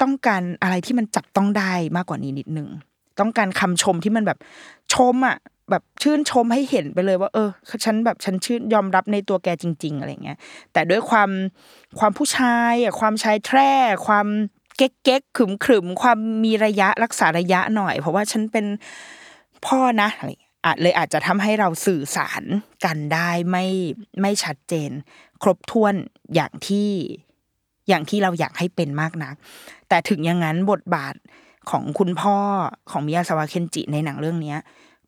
[0.01, 2.69] ต้องการอะไรที่มันจับต้องได้มากกว่านี้นิดนึง
[3.19, 4.39] ต้องการคำชมที่มันแบบ
[4.93, 5.37] ชมอะ่ะ
[5.69, 7.49] แบบชื่นชมให้เห็นไปเลยว่า เออ
[7.85, 10.37] ฉันแบบฉันชื่นยอมรับในตัวแกจริง ๆ อะไรเงี้ย
[10.73, 11.29] แต่ด้วยความ
[11.99, 13.73] ความผู้ชายอะความชายแทร่
[14.07, 14.27] ความ
[14.77, 18.65] เก๊กเก๊กขึมขึมความมีระยะรักษาระยะหน่อย เพราะว่าฉันเป็น
[19.65, 20.29] พ่อนะอะไร
[20.65, 22.43] อาจเลยอาจจะทำให้เราสื่อสาร
[22.85, 23.65] กันได้ไม่
[24.21, 24.91] ไม่ชัดเจน
[25.43, 25.93] ครบถ้วน
[26.35, 26.89] อย่างที่
[27.87, 29.35] อย่างที่เราอยากให้เป็นมากนัก
[29.89, 31.15] แต่ถึงอย่างนั้นบทบาท
[31.69, 32.37] ของคุณพ่อ
[32.91, 34.59] ของมิยาสวะเคนจิในหนังเรื่องเนี้ย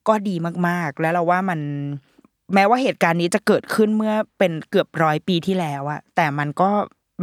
[0.07, 0.35] ก็ดี
[0.67, 1.59] มากๆ แล้วเราว่ามัน
[2.53, 6.69] แม้ว่าเหตุการณ์นี้จะเกิดขึ้นเมื่อเป็นเกือบร้อยปีที่แล้วอะแต่มันก็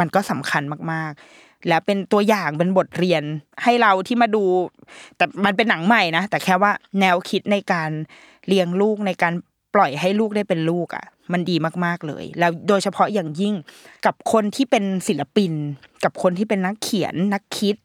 [0.00, 3.22] มันก็สำคัญมากๆ และเป็นตัวอย่างเป็นบทเรียน
[3.62, 4.44] ให้เราที่มาดู
[5.16, 7.90] แต่มันเป็นหนังใหม่นะแต่แค่ว่าแนวคิดในการ
[8.48, 9.34] เลี้ยงลูกในการ
[9.74, 13.54] ปล่อยให้ลูกได้เป็นลูกอะ มันดีมากๆเลย แล้วโดยเฉพาะอย่างยิ่ง
[14.06, 15.52] กับคนที่เป็นศิลปิน
[16.04, 17.76] กับคนที่เป็นนักเขียนนักคิด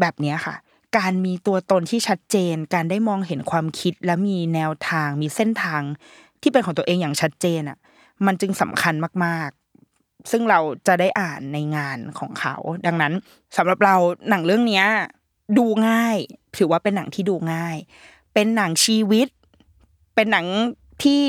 [0.00, 0.54] แบบนี้ค่ะ
[0.98, 5.82] การมีตัวตนที่ชัดเจน การได้มองเห็นความคิด และมีแนวทาง มีเส้นทาง
[6.42, 7.78] ที่เป็นของตัวเองอย่างชัดเจนอะ
[8.26, 12.54] มันจึงสำคัญมากๆ ซึ่งเราจะได้อ่านในงานของเขา
[12.86, 13.12] ดังนั้น
[13.56, 13.96] สำหรับเรา
[14.28, 14.86] หนังเรื่องเนี้ย
[15.58, 16.16] ดูง่าย
[16.56, 17.76] ถือว่าเป็นหนังที่ดูง่าย
[18.34, 19.28] เป็นหนังชีวิต
[20.14, 20.46] เป็นหนัง
[21.02, 21.24] ที่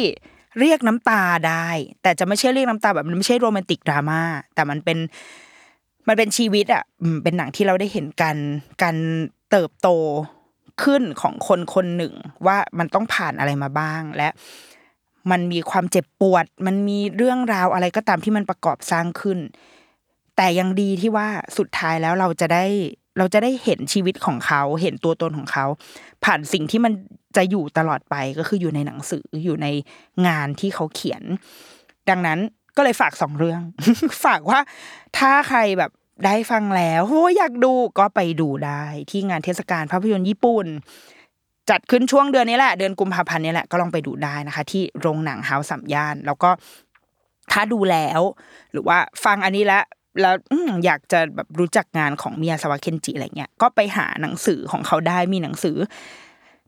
[0.60, 1.68] เรียกน้ำตาได้
[2.02, 4.22] แต่จะไม่ใช่เรียกน้ำตาแบบมันไม่ใช่โรแมนติกดราม่า
[4.56, 4.98] แต่มันเป็น
[6.08, 6.84] มันเป็นชีวิตอะ
[7.24, 8.36] เป็นหนังที่เราได้เห็นกัน
[8.82, 8.96] การ
[9.52, 9.90] เติบโต
[10.84, 12.14] ขึ้นของคนคนหนึ่ง
[12.46, 14.30] ว่ามันต้องผ่านอะไรมาบ้างและ
[15.32, 19.40] มันมีความเจ็บปวด มันมีเรื่องราวอะไรก็ตามที่มันประกอบสร้างขึ้น
[20.36, 22.66] แต่ยังดีที่ว่าสุดท้ายแล้วเราจะได้
[23.18, 25.66] เราจะได้เห็นชีวิตของเขา เห็นตัวตนของเขา
[26.24, 26.94] ผ่านสิ่งที่มัน
[27.38, 29.68] จะอยู่ตลอดไปก็คืออยู่ในหนังสืออยู่ใน
[30.28, 31.24] งานที่เขาเขียน
[32.10, 32.40] ดังนั้น
[32.78, 33.62] ก็เลยฝากสองเรื่อง
[34.26, 34.60] ฝากว่า
[35.18, 35.92] ถ้าใครแบบ
[36.26, 40.68] ได้ฟังแล้วโอ้อยากดูก็ไปดูได้ที่งานเทศกาลภาพยนตร์ญี่ปุ่น
[41.70, 46.50] จัดขึ้นช่วงเดือนนี้แหละ เดือนกุมภาพันธ์นี้แหละก็ลองไปดูได้นะคะ ที่โรงหนังเฮาส์สัมย่าน แล้วก็
[47.52, 48.22] ถ้าดูแล้ว
[48.72, 49.84] หรือว่าฟังอันนี้แล้ว
[50.22, 50.36] แล้ว
[50.86, 55.78] อยากจะแบบรู้จักงานของมิยาสวะเคนจิอะไรเงี้ยก็ไปหาหนังสือของเขาได้มีหนังสือ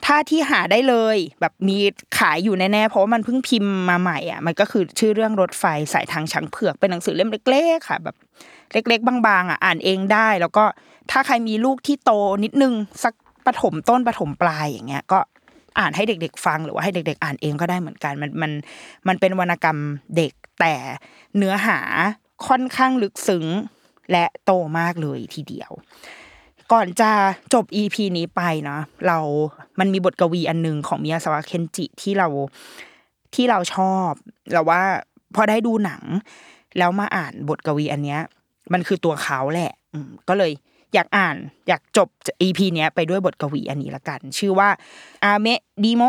[0.05, 1.77] ถ้าที่หาได้เลย แบบมี
[2.17, 8.15] ขายอยู่แน่ๆเพราะว่ามันเพิ่งพิมพ์มาใหม่อะมันก็คือชื่อเรื่องรถไฟสายทางช้างเผือกเป็นหนังสือเล่มเล็กๆค่ะ แบบ
[8.73, 10.63] เล็ก ๆ บางๆอะอ่านเองได้ แล้วก็
[11.11, 12.11] ถ้าใครมีลูกที่โต
[12.43, 12.73] นิดนึง
[13.03, 13.13] สัก
[13.45, 15.19] ปฐมต้นปฐมปลายอย่างเงี้ยก็
[15.79, 18.51] อ่านให้เด็ก ๆ ฟังหรือว่าให้เด็ก ๆ อ่านเองก็ได้เหมือนกัน มันมัน
[19.07, 19.77] มันเป็นวรรณกรรม
[20.17, 20.73] เด็กแต่
[21.37, 21.79] เนื้อหา
[22.47, 23.45] ค่อนข้างลึกซึ้ง
[24.11, 25.71] และโตมากเลยทีเดียว
[26.71, 27.11] ก่อนจะ
[27.53, 29.19] จบ EP นี้ไปเนาะเรา
[29.79, 32.27] มันมีบทกวีอันหนึ่งของมิยาสวะเคนจิที่เรา
[33.35, 34.09] ที่เราชอบ
[34.51, 34.81] เราว่า
[35.35, 36.03] พอได้ดูหนัง
[36.77, 38.21] แล้วมาอ่านบทกวีอันเนี้ย
[38.73, 39.71] มันคือตัวเขาแหละ
[40.27, 40.51] ก็เลย
[40.93, 41.35] อยากอ่าน
[41.67, 42.07] อยากจบ
[42.41, 44.69] EP เนี้ยไปด้วยบทกวีอันนี้ละกัน ชื่อว่า
[45.23, 45.47] อาเม
[45.83, 46.03] ดิโม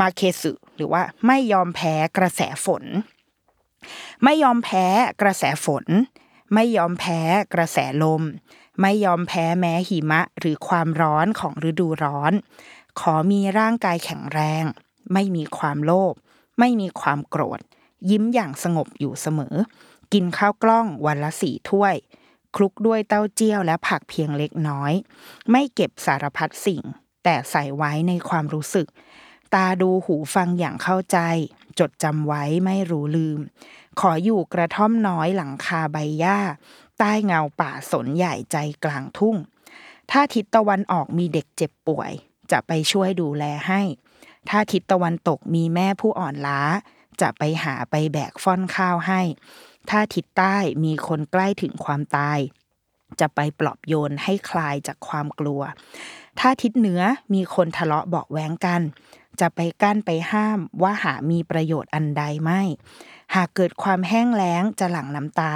[0.00, 2.84] มาเคสึหรือว่าไม่ยอมแพ้กระแสฝน
[4.24, 4.86] ไม่ยอมแพ้
[5.22, 5.86] กระแสฝน
[6.54, 7.20] ไม่ยอมแพ้
[7.54, 8.22] กระแสลม
[8.80, 12.32] ไม่ยอมแพ้แม้หิมะหรือความร้อนของฤดูร้อน
[13.00, 14.64] ขอมีร่างกายแข็งแรง
[15.12, 16.14] ไม่มีความโลภ
[16.58, 17.60] ไม่มีความโกรธ
[18.10, 19.56] ยิ้มอย่างสงบอยู่เสมอ
[20.12, 21.94] กินข้าวกล้องวันละสี่ถ้วย
[22.56, 24.92] คลุกด้วยเต้าเจี้ยวและผักเพียงเล็กน้อย
[25.50, 26.82] ไม่เก็บสารพัดสิ่ง
[27.24, 28.86] แต่ใส่ไว้ในความรู้สึก
[29.54, 31.18] ตาดูหูฟังอย่างเข้าใจ
[31.78, 33.40] จดจำไว้ไม่รู้ลืม
[34.00, 36.38] ขออยู่กระท่อมน้อยหลังคาใบหญ้า
[36.98, 39.36] ใต้เงาป่าสนใหญ่ใจกลางทุ่ง
[40.10, 42.10] ถ้าทิศตะวันออกมีเด็กเจ็บป่วย
[42.50, 43.80] จะไปช่วยดูแลให้
[44.48, 46.60] ถ้าทิศตะวันตกมีแม่ผู้อ่อนล้า
[47.20, 49.20] จะไปหาไปแบกฟ่อนข้าวให้
[49.90, 52.38] ถ้าทิศใต้มีคนใกล้ถึงความตาย
[53.20, 55.62] จะไปปลอบโยนให้คลายจากความกลัว
[56.40, 57.00] ถ้าทิศเหนือ
[57.34, 58.82] มีคนทะเลาะเบาะแว้งกัน
[59.40, 62.62] จะไปกั้นไปห้ามว่าหามีประโยชน์อันใดไม่
[63.34, 65.54] หากเกิดความแห้งแล้งจะหลั่งน้ำตา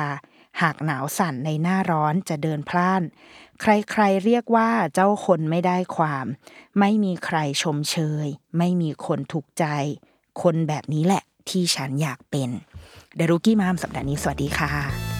[0.62, 3.02] หากหนาวสั่นในหน้าร้อนจะเดินพล่าน
[3.60, 6.26] ใครๆเรียกว่าเจ้าคนไม่ได้ความ
[6.78, 8.26] ไม่มีใครชมเชย
[8.58, 9.64] ไม่มีคนถูกใจ
[10.42, 12.50] คนแบบนี้แหละที่ฉันอยากเป็น
[13.16, 15.17] เดรุกี้มามสัปดาห์นี้สวัสดีค่ะ